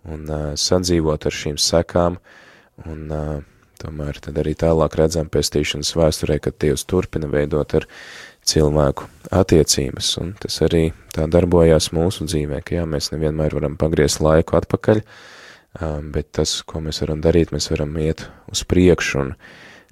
un 0.07 0.27
sadzīvot 0.59 1.27
ar 1.27 1.35
šīm 1.35 1.59
sekām, 1.61 2.19
un 2.87 3.45
tomēr 3.77 4.19
tad 4.25 4.41
arī 4.41 4.57
tālāk 4.59 4.97
redzam 4.99 5.31
pestīšanas 5.31 5.93
vēsturē, 5.99 6.41
kad 6.43 6.59
Dievs 6.63 6.87
turpina 6.89 7.29
veidot 7.31 7.75
ar 7.77 7.87
cilvēku 8.47 9.07
attiecības, 9.35 10.11
un 10.23 10.35
tas 10.41 10.59
arī 10.63 10.89
tā 11.15 11.27
darbojās 11.31 11.91
mūsu 11.95 12.27
dzīvē, 12.31 12.63
ka 12.65 12.79
jā, 12.79 12.85
mēs 12.89 13.11
nevienmēr 13.13 13.59
varam 13.59 13.75
pagriezt 13.79 14.23
laiku 14.23 14.57
atpakaļ, 14.59 15.03
uh, 15.03 15.36
bet 16.13 16.33
tas, 16.39 16.61
ko 16.67 16.81
mēs 16.85 17.03
varam 17.05 17.21
darīt, 17.25 17.53
mēs 17.55 17.71
varam 17.73 17.97
iet 18.01 18.27
uz 18.53 18.63
priekšu 18.69 19.21
un 19.23 19.35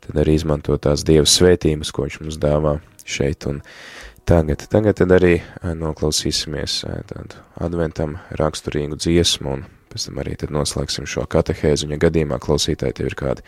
tad 0.05 0.19
arī 0.21 0.37
izmantot 0.39 0.85
tās 0.85 1.05
Dieva 1.07 1.27
svētības, 1.29 1.93
ko 1.93 2.07
viņš 2.07 2.19
mums 2.23 2.41
dāvā 2.41 2.79
šeit 3.09 3.47
un 3.51 3.63
tagad. 4.29 4.67
Tagad 4.73 4.99
tad 5.01 5.13
arī 5.17 5.39
noklausīsimies 5.63 6.83
tādu 7.11 7.41
adventam 7.61 8.19
raksturīgu 8.41 8.99
dziesmu 9.01 9.57
un 9.59 9.65
pēc 9.93 10.09
tam 10.09 10.21
arī 10.25 10.37
tad 10.41 10.53
noslēgsim 10.55 11.09
šo 11.09 11.27
katehēzu, 11.31 11.87
un 11.87 11.97
ja 11.97 12.03
gadījumā 12.07 12.41
klausītāji 12.43 12.99
tev 13.01 13.11
ir 13.13 13.19
kādi 13.21 13.45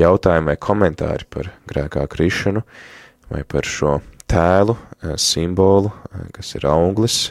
jautājumi 0.00 0.52
vai 0.52 0.58
komentāri 0.60 1.26
par 1.30 1.50
grēkā 1.68 2.06
krišanu 2.12 2.62
vai 3.30 3.42
par 3.48 3.66
šo 3.66 3.98
tēlu, 4.30 4.76
simbolu, 5.20 5.90
kas 6.34 6.54
ir 6.58 6.66
auglis, 6.70 7.30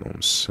mums 0.00 0.48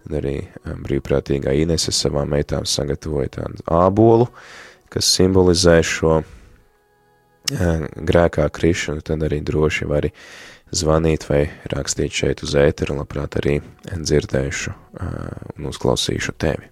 Tad 0.00 0.16
arī 0.22 0.36
um, 0.64 0.80
brīvprātīgā 0.86 1.54
Inese 1.60 1.92
savām 1.94 2.32
meitām 2.34 2.66
sagatavoja 2.68 3.34
tādu 3.40 3.64
ābolu, 3.70 4.28
kas 4.92 5.10
simbolizē 5.16 5.80
šo 5.86 6.20
uh, 6.20 7.84
grēkā 8.10 8.48
krišanu, 8.48 9.04
tad 9.06 9.26
arī 9.28 9.42
droši 9.44 9.90
vari 9.90 10.12
zvanīt 10.70 11.26
vai 11.30 11.44
rakstīt 11.72 12.14
šeit 12.14 12.44
uz 12.46 12.54
ēteru, 12.58 13.00
labprāt 13.00 13.40
arī 13.42 13.58
dzirdēšu 13.90 14.72
uh, 14.72 15.10
un 15.56 15.72
uzklausīšu 15.72 16.38
tevi. 16.38 16.70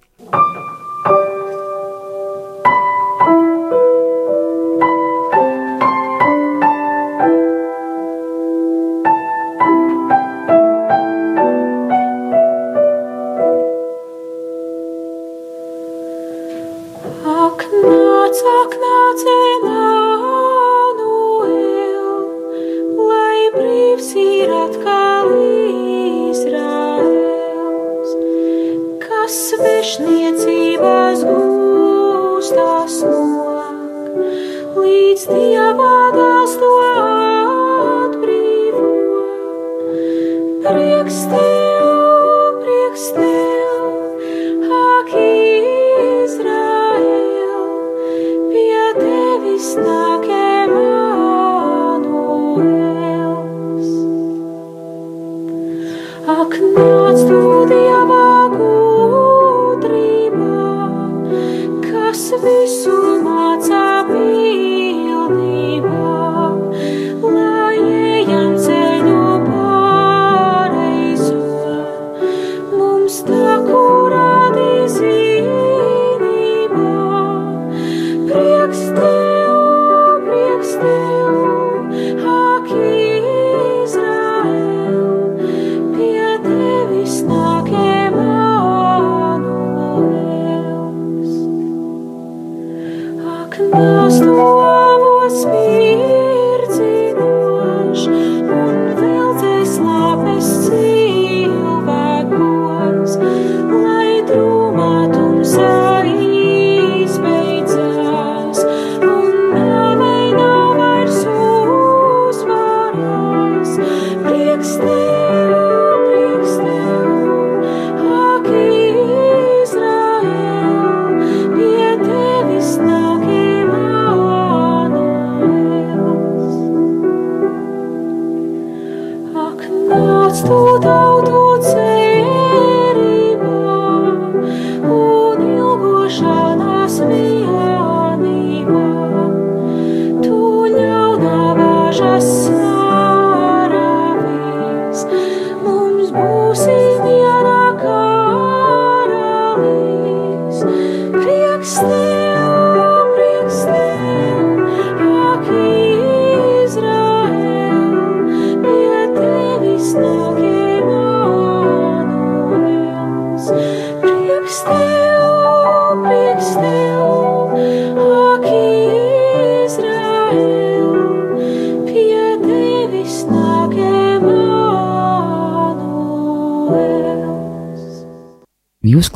Jūs 130.39 130.68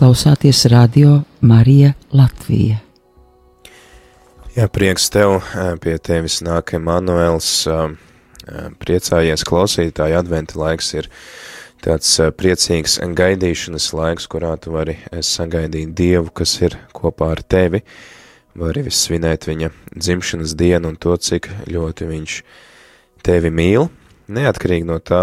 klausāties 0.02 0.64
radio 0.66 1.20
Marija 1.46 1.92
Latvija. 2.10 2.80
Jā, 4.56 4.64
prieks 4.66 5.04
tev, 5.14 5.36
pie 5.78 5.92
tevis 6.02 6.40
nāk 6.42 6.72
Emanuels, 6.74 7.50
priecājies 8.82 9.44
klausītāji, 9.46 10.16
adventa 10.18 10.58
laiks 10.58 10.88
ir 10.96 11.06
tāds 11.86 12.16
priecīgs 12.34 12.96
gaidīšanas 13.14 13.86
laiks, 13.94 14.26
kurā 14.26 14.56
tu 14.58 14.74
vari 14.74 14.96
sagaidīt 15.22 15.94
Dievu, 15.94 16.34
kas 16.34 16.56
ir 16.66 16.74
kopā 16.98 17.30
ar 17.36 17.44
tevi, 17.46 17.84
vari 18.58 18.82
svinēt 18.90 19.46
viņa 19.52 19.70
dzimšanas 19.94 20.56
dienu 20.58 20.90
un 20.90 20.98
to, 20.98 21.14
cik 21.14 21.46
ļoti 21.70 22.10
viņš 22.10 22.40
tevi 23.22 23.54
mīl, 23.54 23.86
neatkarīgi 24.26 24.90
no 24.90 24.98
tā, 24.98 25.22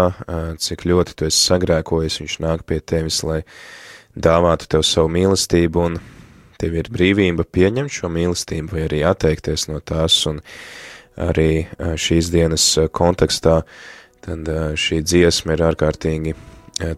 cik 0.56 0.88
ļoti 0.88 1.20
tu 1.20 1.28
esi 1.28 1.44
sagrēkojis, 1.52 2.22
viņš 2.24 2.40
nāk 2.48 2.64
pie 2.64 2.80
tevis, 2.80 3.20
lai 3.28 3.42
dāvātu 4.16 4.68
tev 4.70 4.84
savu 4.86 5.10
mīlestību, 5.14 5.84
un 5.86 5.98
tev 6.60 6.76
ir 6.76 6.90
brīvība 6.92 7.46
pieņemt 7.46 7.92
šo 7.94 8.10
mīlestību 8.12 8.74
vai 8.74 8.86
arī 8.88 9.02
atteikties 9.06 9.68
no 9.70 9.80
tās, 9.80 10.18
un 10.30 10.40
arī 11.20 11.66
šīs 11.78 12.30
dienas 12.32 12.66
kontekstā, 12.92 13.60
tad 14.24 14.48
šī 14.78 15.02
dziesma 15.04 15.56
ir 15.56 15.66
ārkārtīgi 15.70 16.34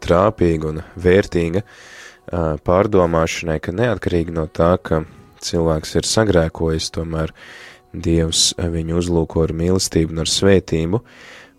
trāpīga 0.02 0.70
un 0.70 0.80
vērtīga 0.96 1.64
pārdomāšanai, 2.66 3.58
ka 3.62 3.74
neatkarīgi 3.74 4.34
no 4.34 4.46
tā, 4.46 4.76
ka 4.78 5.04
cilvēks 5.42 5.98
ir 5.98 6.08
sagrēkojis, 6.08 6.92
tomēr 6.94 7.34
Dievs 7.92 8.54
viņu 8.56 8.96
uzlūko 9.02 9.42
ar 9.44 9.50
mīlestību 9.52 10.14
un 10.14 10.22
ar 10.22 10.30
svētību, 10.32 11.02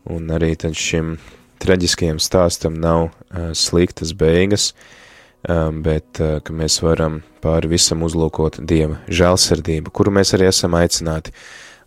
un 0.09 0.31
arī 0.33 0.55
tad 0.57 0.73
šim 0.73 1.19
traģiskajam 1.61 2.17
stāstam 2.17 2.79
nav 2.81 3.11
sliktas 3.53 4.15
beigas, 4.17 4.71
uh, 4.71 5.02
bet 5.43 6.21
uh, 6.23 6.37
ka 6.39 6.55
mēs 6.55 6.79
varam 6.83 7.21
pāri 7.43 7.73
visam 7.73 8.03
uzlūkot 8.07 8.61
Dieva 8.63 9.01
žēlsirdību, 9.11 9.91
kuru 9.91 10.13
mēs 10.15 10.33
arī 10.37 10.47
esam 10.47 10.77
aicināti 10.79 11.33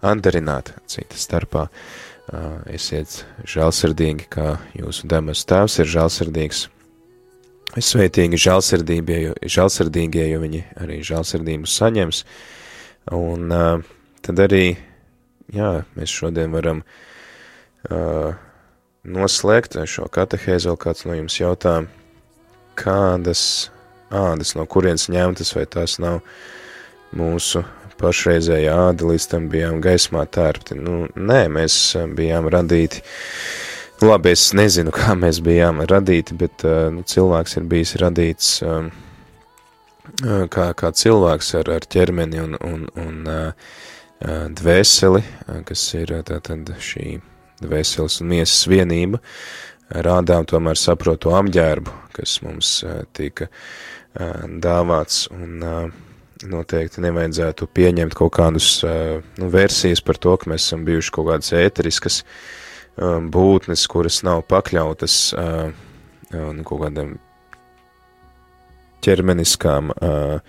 andarināt 0.04 0.74
cita 0.86 1.16
starpā. 1.16 1.68
Uh, 2.26 2.59
esiet 2.74 3.22
žēlsirdīgi, 3.46 4.26
kā 4.28 4.57
jūsu 4.76 5.09
debes 5.09 5.44
tēvs 5.48 5.78
ir 5.80 5.92
žēlsirdīgs. 5.94 6.66
Sveitīgi 7.76 8.38
žēlsirdīgie, 8.40 9.18
jo, 9.22 9.32
žēlsirdīgie, 9.57 10.26
jo 10.32 10.40
viņi 10.42 10.62
arī 10.82 11.00
žēlsirdību 11.07 11.70
saņems. 11.70 12.24
Un 13.16 13.52
uh, 13.54 13.84
tad 14.26 14.42
arī, 14.42 14.64
jā, 15.54 15.72
mēs 15.96 16.12
šodien 16.12 16.52
varam 16.52 16.82
noslēgt 19.07 19.76
šo 19.86 20.09
katehēzi, 20.11 20.66
vēl 20.66 20.78
kāds 20.82 21.04
no 21.07 21.14
jums 21.14 21.36
jautā, 21.38 21.76
kādas 22.79 23.43
ādas, 24.12 24.55
no 24.59 24.66
kurienes 24.70 25.09
ņemtas, 25.12 25.55
vai 25.57 25.64
tās 25.70 25.99
nav 26.03 26.20
mūsu 27.16 27.64
pašreizējā 28.01 28.74
āda, 28.91 29.09
līdz 29.11 29.27
tam 29.33 29.49
bijām 29.53 29.81
gaismā 29.85 30.27
tērpti. 30.29 30.77
Nu, 30.79 31.07
nē, 31.16 31.47
mēs 31.53 31.79
bijām 32.16 32.49
radīti, 32.53 33.03
labi, 34.05 34.35
es 34.37 34.51
nezinu, 34.57 34.93
kā 34.99 35.16
mēs 35.18 35.41
bijām 35.45 35.83
radīti, 35.89 36.37
bet 36.39 36.66
nu, 36.95 37.05
cilvēks 37.07 37.59
ir 37.61 37.68
bijis 37.70 37.97
radīts 38.03 38.53
kā, 40.53 40.70
kā 40.77 40.93
cilvēks 40.93 41.55
ar, 41.61 41.72
ar 41.79 41.89
ķermeni 41.91 42.43
un, 42.43 42.59
un, 42.61 42.87
un 43.03 44.53
dvēseli, 44.57 45.22
kas 45.68 45.89
ir 45.99 46.14
tātad 46.29 46.70
šī 46.81 47.18
dvēseles 47.62 48.20
un 48.20 48.31
miesas 48.31 48.66
vienība, 48.68 49.20
rādām 49.91 50.47
tomēr 50.49 50.78
saprotu 50.78 51.34
apģērbu, 51.37 51.95
kas 52.16 52.41
mums 52.45 52.72
tika 53.16 53.49
dāvāts, 54.16 55.26
un 55.34 55.64
noteikti 56.47 57.03
nevajadzētu 57.05 57.68
pieņemt 57.76 58.16
kaut 58.16 58.34
kādus 58.37 58.70
nu, 58.84 59.51
versijas 59.53 60.03
par 60.05 60.18
to, 60.20 60.37
ka 60.41 60.51
mēs 60.53 60.68
esam 60.68 60.84
bijuši 60.89 61.12
kaut 61.16 61.30
kādas 61.30 61.53
ēteriskas 61.57 62.22
būtnes, 62.97 63.84
kuras 63.93 64.22
nav 64.24 64.43
pakļautas 64.49 65.18
nu, 65.37 66.64
kaut 66.64 66.82
kādam 66.87 67.16
ķermeniskām 69.05 69.93
Uh, 69.97 70.41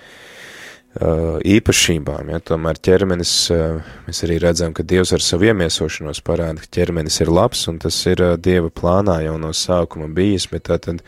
īpašībām. 0.98 2.32
Ja? 2.34 2.40
Tomēr 2.42 2.80
ķermenis, 2.82 3.34
uh, 3.54 3.82
mēs 4.08 4.24
arī 4.26 4.40
redzam, 4.42 4.74
ka 4.74 4.86
Dievs 4.88 5.14
ar 5.14 5.22
savu 5.22 5.50
iemiesošanos 5.50 6.24
parāda, 6.26 6.64
ka 6.64 6.72
ķermenis 6.80 7.20
ir 7.22 7.30
labs, 7.30 7.68
un 7.70 7.78
tas 7.84 7.98
ir 8.10 8.24
uh, 8.24 8.38
Dieva 8.38 8.72
plānā 8.74 9.20
jau 9.26 9.36
no 9.42 9.52
sākuma 9.54 10.10
bijis, 10.10 10.48
bet 10.50 10.68
tātad 10.72 11.04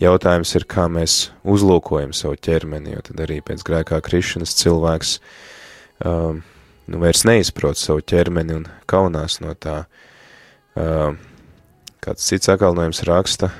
jautājums 0.00 0.54
ir, 0.56 0.64
kā 0.64 0.86
mēs 0.92 1.18
uzlūkojam 1.44 2.14
savu 2.16 2.38
ķermeni, 2.40 2.94
jo 2.96 3.04
tad 3.10 3.20
arī 3.26 3.42
pēc 3.44 3.64
grēkā 3.66 4.00
krišanas 4.04 4.56
cilvēks 4.56 5.18
um, 6.04 6.42
nu, 6.86 7.00
vairs 7.02 7.26
neizprot 7.28 7.80
savu 7.80 8.04
ķermeni 8.04 8.56
un 8.56 8.68
kaunās 8.88 9.40
no 9.44 9.52
tā. 9.58 9.82
Um, 10.76 11.20
kāds 12.04 12.24
cits 12.28 12.48
akalnojums 12.52 13.02
raksta, 13.08 13.50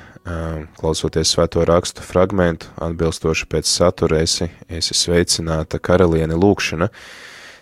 klausoties 0.77 1.31
svēto 1.33 1.63
rakstu 1.67 2.03
fragmentu, 2.03 2.69
atbilstoši 2.83 3.47
pēc 3.51 3.69
satura 3.69 4.21
esi, 4.25 4.49
esi 4.67 4.95
sveicināta 4.97 5.79
karaliene 5.79 6.35
lūkšana, 6.37 6.89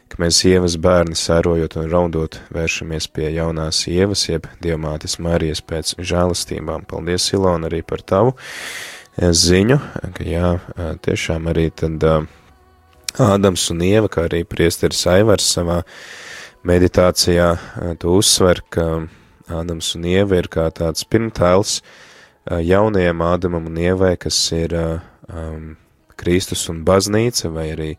ka 0.09 0.19
mēs 0.21 0.39
ievas 0.49 0.77
bērni 0.81 1.17
sērojot 1.17 1.77
un 1.81 1.89
raudot 1.91 2.39
vēršamies 2.53 3.07
pie 3.13 3.31
jaunās 3.35 3.83
ievas, 3.91 4.27
jeb 4.29 4.47
dievmātes 4.63 5.17
Marijas 5.23 5.61
pēc 5.65 5.95
žēlastībām. 5.97 6.85
Paldies, 6.89 7.27
Ilona, 7.33 7.69
arī 7.69 7.81
par 7.85 8.03
tavu 8.05 8.35
ziņu, 9.15 9.79
ka 10.17 10.25
jā, 10.27 10.55
tiešām 11.05 11.51
arī 11.51 11.69
tad 11.71 12.03
Ādams 13.15 13.69
un 13.71 13.79
Ieva, 13.87 14.09
kā 14.11 14.25
arī 14.27 14.41
priesteris 14.43 15.05
Aivars 15.07 15.45
savā 15.55 15.81
meditācijā, 16.67 17.53
tu 18.01 18.17
uzsver, 18.19 18.59
ka 18.69 19.05
Ādams 19.47 19.93
un 19.95 20.09
Ieva 20.09 20.41
ir 20.41 20.49
kā 20.51 20.65
tāds 20.75 21.05
pirmtēls, 21.07 21.79
jaunajam 22.45 23.21
Ādamam 23.25 23.67
un 23.69 23.77
Ievai, 23.77 24.15
kas 24.17 24.37
ir 24.53 24.73
um, 24.75 25.75
Kristus 26.15 26.67
un 26.69 26.83
baznīca, 26.85 27.49
vai 27.49 27.69
arī 27.73 27.91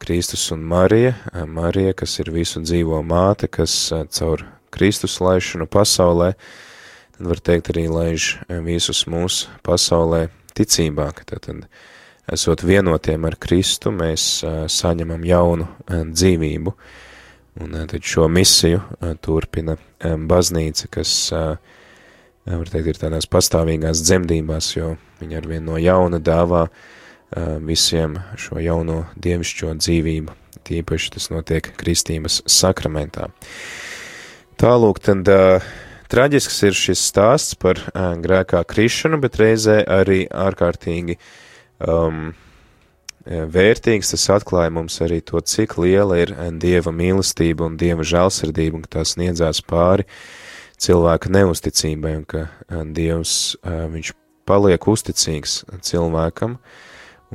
Kristus 0.00 0.46
un 0.54 0.62
Marija, 0.64 1.14
Marija, 1.46 1.92
kas 1.92 2.18
ir 2.22 2.30
visu 2.32 2.62
dzīvo 2.62 3.02
māte, 3.04 3.50
kas 3.52 3.92
caur 4.14 4.46
Kristus 4.72 5.18
laišanu 5.20 5.66
pasaulē, 5.68 6.32
tad 7.16 7.26
var 7.28 7.42
teikt 7.44 7.72
arī 7.74 7.88
laiž 7.90 8.30
visus 8.64 9.04
mūsu 9.10 9.50
pasaulē 9.66 10.28
ticībā, 10.56 11.10
ka 11.16 11.26
tad 11.34 11.50
esot 12.30 12.64
vienotiem 12.64 13.26
ar 13.28 13.36
Kristu, 13.36 13.92
mēs 13.92 14.40
saņemam 14.72 15.26
jaunu 15.26 15.68
dzīvību. 15.90 16.74
Un 17.60 17.76
tad 17.90 18.06
šo 18.06 18.28
misiju 18.30 18.80
turpina 19.20 19.74
baznīca, 20.00 20.86
kas, 20.94 21.12
uh, 21.34 21.79
var 22.58 22.70
teikt, 22.72 22.88
ir 22.90 22.98
tādās 22.98 23.28
pastāvīgās 23.30 24.02
dzemdībās, 24.02 24.72
jo 24.76 24.94
viņi 25.20 25.38
arvien 25.38 25.66
no 25.66 25.76
jauna 25.80 26.18
dāvā 26.22 26.64
uh, 26.66 27.58
visiem 27.62 28.18
šo 28.40 28.58
jauno 28.62 29.04
dievišķo 29.20 29.76
dzīvību. 29.78 30.36
Tīpaši 30.66 31.14
tas 31.14 31.30
notiek 31.32 31.70
kristības 31.80 32.40
sakramentā. 32.50 33.30
Tālūk, 34.60 35.00
tad 35.04 35.30
uh, 35.32 35.70
traģisks 36.12 36.62
ir 36.68 36.76
šis 36.76 37.06
stāsts 37.12 37.56
par 37.60 37.80
uh, 37.86 38.12
grēkā 38.20 38.64
krišanu, 38.68 39.20
bet 39.22 39.38
reizē 39.40 39.80
arī 39.84 40.24
ārkārtīgi 40.28 41.16
um, 41.86 42.30
vērtīgs, 43.26 44.10
tas 44.14 44.28
atklāja 44.40 44.72
mums 44.72 44.96
arī 45.04 45.20
to, 45.20 45.40
cik 45.40 45.76
liela 45.78 46.18
ir 46.22 46.32
Dieva 46.60 46.92
mīlestība 46.92 47.66
un 47.68 47.76
Dieva 47.80 48.06
žēlsirdība, 48.06 48.80
un 48.80 48.86
ka 48.86 49.00
tas 49.00 49.14
sniedzās 49.16 49.60
pāri 49.62 50.06
cilvēka 50.80 51.30
neusticībai, 51.32 52.14
un 52.20 52.26
ka 52.28 52.46
Dievs, 52.96 53.56
viņš 53.64 54.12
paliek 54.48 54.86
uzticīgs 54.90 55.60
cilvēkam, 55.86 56.58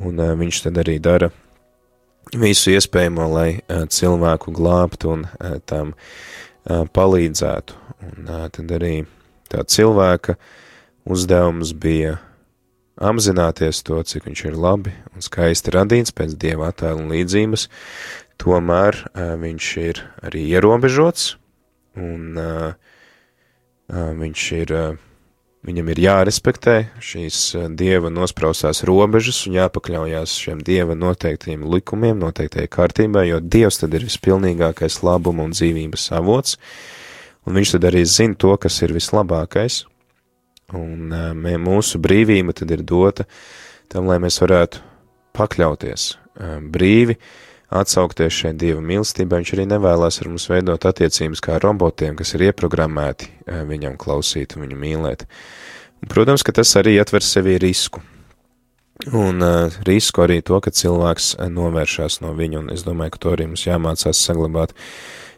un 0.02 0.22
viņš 0.42 0.62
tad 0.66 0.80
arī 0.82 0.98
dara 1.02 1.30
visu 2.34 2.74
iespējamo, 2.74 3.26
lai 3.30 3.50
cilvēku 3.70 4.54
glābtu 4.56 5.14
un 5.14 5.26
tam 5.70 5.94
palīdzētu. 6.66 7.82
Un 8.06 8.30
tad 8.52 8.72
arī 8.76 8.94
tā 9.50 9.62
cilvēka 9.62 10.36
uzdevums 11.06 11.72
bija 11.72 12.18
apzināties 12.96 13.82
to, 13.86 14.00
cik 14.02 14.26
viņš 14.26 14.42
ir 14.48 14.58
labi 14.58 14.92
un 15.14 15.24
skaisti 15.24 15.72
radīts 15.74 16.14
pēc 16.16 16.34
dieva 16.40 16.70
attēla 16.72 16.98
un 17.02 17.12
līdzības, 17.12 17.68
tomēr 18.42 19.02
viņš 19.14 19.70
ir 19.84 20.02
arī 20.26 20.46
ierobežots, 20.56 21.34
un 21.96 22.40
uh, 22.40 22.72
viņš 23.92 24.44
ir, 24.58 24.72
viņam 25.66 25.90
ir 25.92 26.02
jārespektē 26.04 26.76
šīs 27.02 27.40
dieva 27.78 28.10
nospraustās 28.10 28.82
robežas 28.88 29.42
un 29.46 29.58
jāpakļaujās 29.60 30.36
šiem 30.42 30.62
dieva 30.66 30.98
noteiktajiem 30.98 31.66
likumiem, 31.70 32.18
noteiktajai 32.22 32.70
kārtībai, 32.70 33.26
jo 33.30 33.42
dievs 33.42 33.82
tad 33.82 33.94
ir 33.94 34.06
vispilnīgākais 34.08 35.02
labuma 35.06 35.46
un 35.46 35.54
dzīvības 35.54 36.08
avots, 36.18 36.56
un 37.46 37.60
viņš 37.60 37.76
tad 37.76 37.90
arī 37.92 38.06
zina 38.10 38.38
to, 38.38 38.56
kas 38.60 38.82
ir 38.82 38.96
vislabākais, 38.96 39.84
Un 40.74 41.12
mūsu 41.62 42.00
brīvība 42.02 42.54
tad 42.56 42.72
ir 42.74 42.82
dota 42.82 43.26
tam, 43.92 44.08
lai 44.10 44.18
mēs 44.18 44.40
varētu 44.42 44.80
pakļauties 45.36 46.08
brīvi, 46.74 47.14
atsaukties 47.70 48.34
šai 48.34 48.52
Dieva 48.58 48.82
mīlestībai. 48.84 49.40
Viņš 49.42 49.54
arī 49.56 49.66
nevēlas 49.70 50.20
ar 50.22 50.30
mums 50.30 50.48
veidot 50.50 50.86
attiecības 50.88 51.42
kā 51.44 51.60
robotiem, 51.62 52.16
kas 52.18 52.34
ir 52.36 52.48
ieprogrammēti 52.50 53.30
viņam 53.70 53.98
klausīt 54.00 54.56
un 54.56 54.66
viņu 54.66 54.80
mīlēt. 54.82 55.26
Protams, 56.06 56.44
ka 56.46 56.54
tas 56.56 56.74
arī 56.78 56.98
ietver 56.98 57.24
sevī 57.24 57.56
risku. 57.62 58.02
Un 59.12 59.42
uh, 59.44 59.74
risku 59.84 60.22
arī 60.24 60.38
to, 60.40 60.56
ka 60.64 60.72
cilvēks 60.72 61.34
novēršās 61.52 62.22
no 62.24 62.30
viņa, 62.36 62.62
un 62.62 62.70
es 62.72 62.84
domāju, 62.86 63.12
ka 63.12 63.20
to 63.20 63.32
arī 63.34 63.44
mums 63.50 63.66
jāmācās 63.66 64.22
saglabāt 64.24 64.72
uh, 64.72 64.86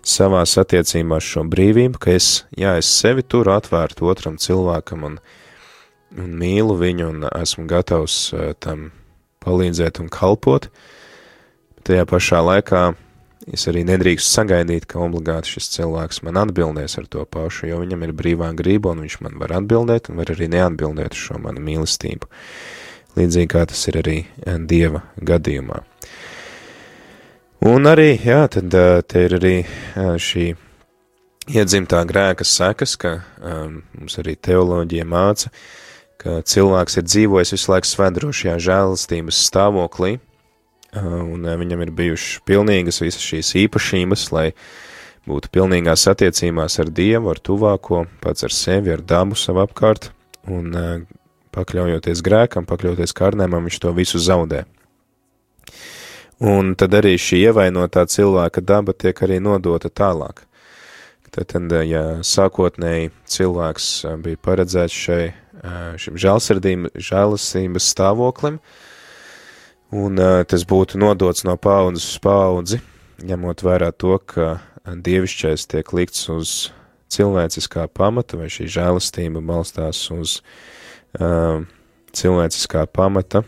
savās 0.08 0.56
attiecībās 0.60 1.24
šo 1.24 1.44
brīvību, 1.50 2.00
ka 2.00 2.14
es, 2.16 2.44
jā, 2.56 2.76
es 2.80 2.88
sevi 2.90 3.22
turu 3.22 3.52
atvērtu 3.54 4.08
otram 4.08 4.38
cilvēkam 4.40 5.04
un, 5.08 5.18
un 6.16 6.30
mīlu 6.40 6.76
viņu 6.78 7.08
un 7.12 7.26
esmu 7.28 7.66
gatavs 7.70 8.18
uh, 8.32 8.52
tam 8.60 8.90
palīdzēt 9.44 10.00
un 10.02 10.10
kalpot, 10.12 10.68
bet 11.78 11.86
tajā 11.86 12.04
pašā 12.10 12.42
laikā 12.42 12.82
es 13.54 13.64
arī 13.70 13.84
nedrīkst 13.86 14.34
sagaidīt, 14.34 14.84
ka 14.90 15.00
obligāti 15.00 15.54
šis 15.54 15.70
cilvēks 15.76 16.24
man 16.26 16.40
atbildēs 16.42 16.98
ar 16.98 17.06
to 17.08 17.22
pašu, 17.24 17.68
jo 17.70 17.78
viņam 17.80 18.02
ir 18.04 18.12
brīvā 18.18 18.50
grība 18.58 18.92
un 18.92 19.06
viņš 19.06 19.20
man 19.24 19.38
var 19.40 19.54
atbildēt 19.60 20.10
un 20.10 20.18
var 20.20 20.34
arī 20.34 20.50
neatbildēt 20.52 21.14
uz 21.14 21.22
šo 21.30 21.38
manu 21.40 21.62
mīlestību. 21.64 22.28
Līdzīgi 23.16 23.50
kā 23.54 23.64
tas 23.70 23.80
ir 23.88 24.02
arī 24.02 24.18
eh, 24.26 24.58
Dieva 24.58 25.06
gadījumā. 25.16 25.80
Un 27.68 27.90
arī, 27.90 28.12
jā, 28.22 28.44
tad 28.54 28.70
te 29.10 29.22
ir 29.26 29.32
arī 29.34 29.56
šī 30.22 30.44
iedzimtā 31.50 32.04
grēka 32.06 32.46
sekas, 32.46 32.94
ka 33.00 33.16
um, 33.42 33.80
mums 33.98 34.14
arī 34.20 34.36
teoloģija 34.38 35.06
māca, 35.08 35.50
ka 36.22 36.38
cilvēks 36.46 37.00
ir 37.00 37.08
dzīvojis 37.08 37.54
visu 37.56 37.72
laiku 37.72 37.90
svētdrošajā 37.90 38.54
žēlastības 38.62 39.42
stāvoklī, 39.48 40.20
un 40.96 41.44
uh, 41.44 41.56
viņam 41.60 41.84
ir 41.84 41.92
bijušas 41.96 42.40
pilnīgas 42.48 43.02
visas 43.04 43.24
šīs 43.24 43.52
īpašības, 43.64 44.28
lai 44.32 44.46
būtu 45.28 45.52
pilnīgās 45.52 46.06
attiecībās 46.08 46.78
ar 46.80 46.92
Dievu, 46.94 47.34
ar 47.34 47.42
tuvāko, 47.44 48.06
pats 48.22 48.46
ar 48.48 48.54
sevi, 48.54 48.94
ar 48.94 49.04
dabu 49.04 49.36
savu 49.36 49.64
apkārt, 49.66 50.10
un 50.48 50.72
uh, 50.72 50.90
pakļaujoties 51.56 52.24
grēkam, 52.24 52.66
pakļaujoties 52.68 53.16
kārnēmam, 53.16 53.68
viņš 53.68 53.80
to 53.84 53.92
visu 53.96 54.20
zaudē. 54.22 54.64
Un 56.38 56.76
tad 56.78 56.94
arī 56.94 57.16
šī 57.18 57.40
ievainotā 57.48 58.04
cilvēka 58.06 58.62
daba 58.62 58.94
tiek 58.94 59.24
arī 59.26 59.40
nodota 59.42 59.90
tālāk. 59.90 60.44
Tad, 61.34 61.52
ja 61.84 62.02
sākotnēji 62.24 63.10
cilvēks 63.28 63.88
bija 64.22 64.38
paredzēts 64.42 64.94
šai, 64.94 65.24
šim 66.00 66.16
žēlasības 66.18 67.88
stāvoklim, 67.92 68.60
un 69.94 70.20
tas 70.48 70.64
būtu 70.68 71.00
nodots 71.00 71.44
no 71.48 71.56
paudzes 71.56 72.06
uz 72.12 72.18
paudzi, 72.24 72.80
ņemot 73.24 73.64
vērā 73.64 73.92
to, 73.96 74.18
ka 74.18 74.58
dievišķais 74.84 75.68
tiek 75.68 75.92
likts 75.96 76.28
uz 76.32 76.52
cilvēciskā 77.12 77.86
pamata, 77.92 78.36
vai 78.40 78.50
šī 78.52 78.68
žēlastība 78.72 79.40
balstās 79.44 80.02
uz 80.12 80.38
uh, 81.18 81.64
cilvēciskā 82.12 82.84
pamata, 82.92 83.42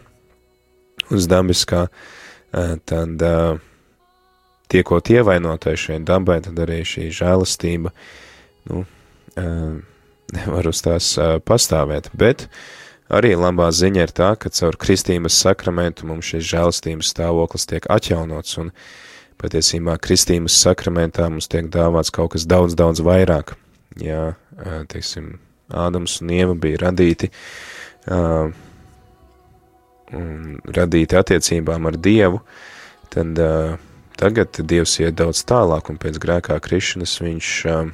uz 1.13 1.29
dabiskā 1.29 1.87
uh, 1.89 2.01
tad 2.85 3.23
eh, 3.23 3.59
tiekot 4.71 5.11
ievainotai 5.11 5.77
šai 5.79 6.01
dabai, 6.07 6.41
tad 6.45 6.59
arī 6.63 6.83
šī 6.87 7.09
žēlastība, 7.15 7.93
nu, 8.71 8.85
eh, 9.37 9.79
nevar 10.35 10.71
uz 10.71 10.83
tās 10.87 11.15
pastāvēt, 11.47 12.11
bet 12.15 12.47
arī 13.11 13.35
labā 13.39 13.69
ziņa 13.75 14.07
ir 14.07 14.15
tā, 14.15 14.31
ka 14.39 14.53
caur 14.55 14.79
kristības 14.81 15.39
sakramentu 15.43 16.09
mums 16.09 16.31
šis 16.31 16.47
žēlastības 16.53 17.13
stāvoklis 17.15 17.69
tiek 17.71 17.87
atjaunots, 17.91 18.57
un 18.63 18.73
patiesībā 19.41 19.97
kristības 20.03 20.57
sakramentā 20.63 21.29
mums 21.33 21.51
tiek 21.51 21.71
dāvāts 21.73 22.13
kaut 22.15 22.35
kas 22.37 22.47
daudz, 22.49 22.77
daudz 22.79 23.03
vairāk. 23.05 23.55
Jā, 24.01 24.35
teiksim, 24.91 25.39
Ādams 25.71 26.17
un 26.23 26.33
Ieva 26.35 26.55
bija 26.59 26.81
radīti 26.87 27.31
uh, 28.11 28.51
radīti 30.11 31.19
attiecībām 31.19 31.87
ar 31.87 31.99
Dievu, 32.03 32.41
tad 33.15 33.39
uh, 33.39 33.77
tagad 34.19 34.59
Dievs 34.59 34.97
iet 35.03 35.19
daudz 35.21 35.45
tālāk, 35.47 35.91
un 35.91 35.99
pēc 36.03 36.19
grēkā 36.23 36.59
krišanas 36.63 37.17
viņš 37.23 37.53
uh, 37.71 37.85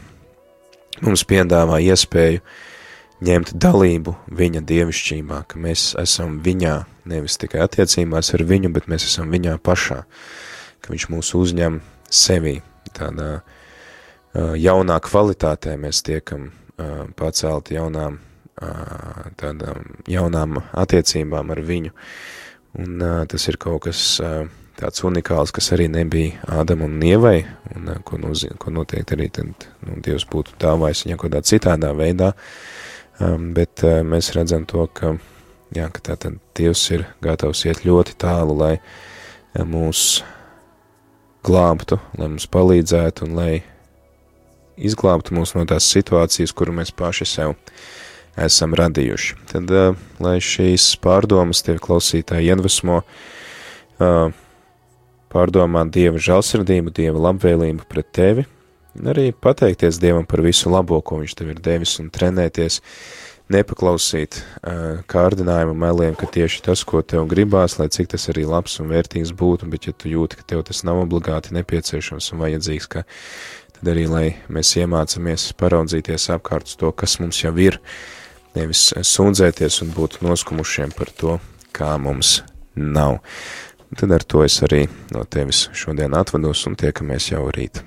mums 1.04 1.26
piedāvā 1.28 1.82
iespēju 1.84 2.40
ņemt 3.24 3.54
dalību 3.56 4.16
viņa 4.36 4.62
dievišķībā, 4.66 5.42
ka 5.48 5.60
mēs 5.62 5.94
esam 6.00 6.40
viņā, 6.44 6.76
nevis 7.08 7.38
tikai 7.40 7.62
attiecībās 7.64 8.34
ar 8.36 8.44
viņu, 8.44 8.72
bet 8.74 8.90
mēs 8.92 9.08
esam 9.08 9.32
viņā 9.32 9.56
pašā, 9.64 10.02
ka 10.80 10.92
viņš 10.92 11.08
mūs 11.14 11.32
uzņem 11.38 11.80
sevī, 12.12 12.58
tādā 12.96 13.40
uh, 13.40 14.54
jaunā 14.58 15.00
kvalitātē 15.04 15.78
mēs 15.80 16.04
tiekam 16.06 16.50
uh, 16.50 17.06
pacelti 17.16 17.78
jaunām 17.78 18.20
tādām 18.56 19.82
jaunām 20.08 20.60
attiecībām 20.72 21.50
ar 21.52 21.60
viņu. 21.60 21.92
Un 22.80 23.00
tas 23.28 23.48
ir 23.48 23.56
kaut 23.60 23.86
kas 23.86 24.00
tāds 24.76 25.04
unikāls, 25.08 25.52
kas 25.54 25.70
arī 25.72 25.88
nebija 25.88 26.42
Ādam 26.60 26.84
un 26.84 26.98
Nievai, 27.00 27.46
un 27.74 27.88
ko, 28.04 28.18
nozi, 28.20 28.50
ko 28.60 28.72
noteikti 28.74 29.16
arī 29.16 29.28
tad, 29.32 29.68
nu, 29.86 29.96
Dievs 30.04 30.26
būtu 30.28 30.58
dāvājis 30.60 31.06
viņam 31.06 31.20
kaut 31.20 31.30
kādā 31.30 31.48
citādā 31.48 31.92
veidā, 31.96 32.34
um, 33.20 33.50
bet 33.56 33.82
uh, 33.84 34.00
mēs 34.06 34.32
redzam 34.36 34.66
to, 34.68 34.86
ka, 34.92 35.16
jā, 35.76 35.88
ka 35.92 36.02
tātad 36.12 36.40
Dievs 36.56 36.84
ir 36.94 37.06
gatavs 37.24 37.64
iet 37.68 37.84
ļoti 37.86 38.16
tālu, 38.20 38.56
lai 38.56 38.74
uh, 38.78 39.64
mūs 39.68 40.22
glābtu, 41.46 42.00
lai 42.18 42.30
mums 42.32 42.48
palīdzētu 42.50 43.28
un 43.28 43.36
lai 43.38 43.52
izglābtu 44.76 45.36
mūs 45.36 45.54
no 45.56 45.64
tās 45.68 45.88
situācijas, 45.92 46.54
kuru 46.56 46.74
mēs 46.76 46.92
paši 46.96 47.28
sev 47.28 47.54
esam 48.36 48.74
radījuši. 48.76 49.38
Tad, 49.52 49.70
uh, 49.72 50.02
lai 50.22 50.36
šīs 50.44 50.90
pārdomas 51.04 51.62
tevi 51.64 51.80
klausītāji 51.82 52.50
iedvesmo, 52.52 53.00
uh, 53.02 54.34
pārdomāt 55.32 55.94
Dieva 55.94 56.20
žēlsirdību, 56.20 56.92
Dieva 56.96 57.30
labvēlību 57.30 57.88
pret 57.88 58.12
tevi, 58.16 58.46
arī 59.05 59.30
pateikties 59.32 60.01
Dievam 60.01 60.26
par 60.28 60.42
visu 60.44 60.70
labo, 60.72 61.01
ko 61.03 61.20
Viņš 61.20 61.34
tev 61.36 61.53
ir 61.53 61.62
devis, 61.62 61.97
un 62.01 62.11
trenēties 62.12 62.80
nepaklausīt 63.53 64.40
uh, 64.40 65.03
kārdinājumu 65.11 65.76
meliem, 65.78 66.16
ka 66.18 66.26
tieši 66.26 66.64
tas, 66.66 66.82
ko 66.86 67.03
tev 67.03 67.28
gribās, 67.30 67.78
lai 67.78 67.88
cik 67.92 68.11
tas 68.14 68.26
arī 68.32 68.47
labs 68.49 68.80
un 68.82 68.90
vērtīgs 68.90 69.34
būtu, 69.36 69.68
bet 69.70 69.86
ja 69.86 69.94
tu 69.94 70.11
jūti, 70.11 70.40
ka 70.40 70.49
tev 70.55 70.64
tas 70.66 70.82
nav 70.86 71.05
obligāti 71.05 71.55
nepieciešams 71.55 72.32
un 72.34 72.42
vajadzīgs, 72.42 72.90
ka 72.90 73.05
tad 73.78 73.92
arī, 73.92 74.07
lai 74.11 74.26
mēs 74.51 74.74
iemācamies 74.80 75.53
paraudzīties 75.61 76.30
apkārt 76.34 76.74
to, 76.80 76.90
kas 76.90 77.20
mums 77.22 77.44
jau 77.44 77.55
ir, 77.62 77.78
nevis 78.59 78.88
sūdzēties 78.97 79.82
un 79.84 79.94
būt 79.94 80.20
noskumušiem 80.26 80.97
par 80.97 81.12
to, 81.14 81.38
kā 81.76 81.94
mums 82.03 82.40
nav. 82.74 83.20
Tad 83.97 84.11
ar 84.11 84.24
to 84.26 84.42
es 84.42 84.59
arī 84.66 84.88
no 85.14 85.22
tevis 85.30 85.68
šodien 85.76 86.16
atvados 86.18 86.66
un 86.66 86.74
tiekamies 86.74 87.30
jau 87.30 87.47
rīt. 87.55 87.84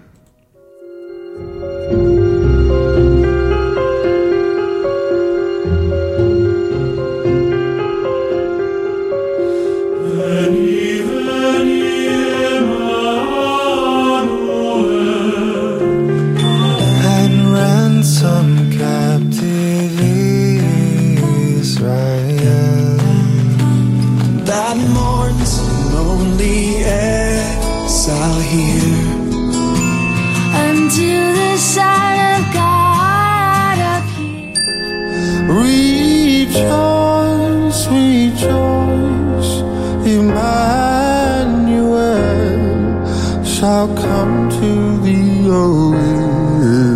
Shall 43.79 43.95
come 43.95 44.49
to 44.49 44.71
thee, 45.03 45.47
O 45.47 45.95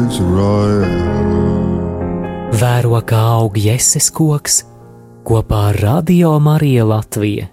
Israel. 0.03 0.83
Vēro 2.59 2.99
kā 3.07 3.21
aug 3.39 3.55
jēzus 3.55 4.09
koks 4.11 4.59
kopā 5.27 5.61
ar 5.71 5.79
Radio 5.85 6.35
Mariju 6.43 6.89
Latviju. 6.91 7.52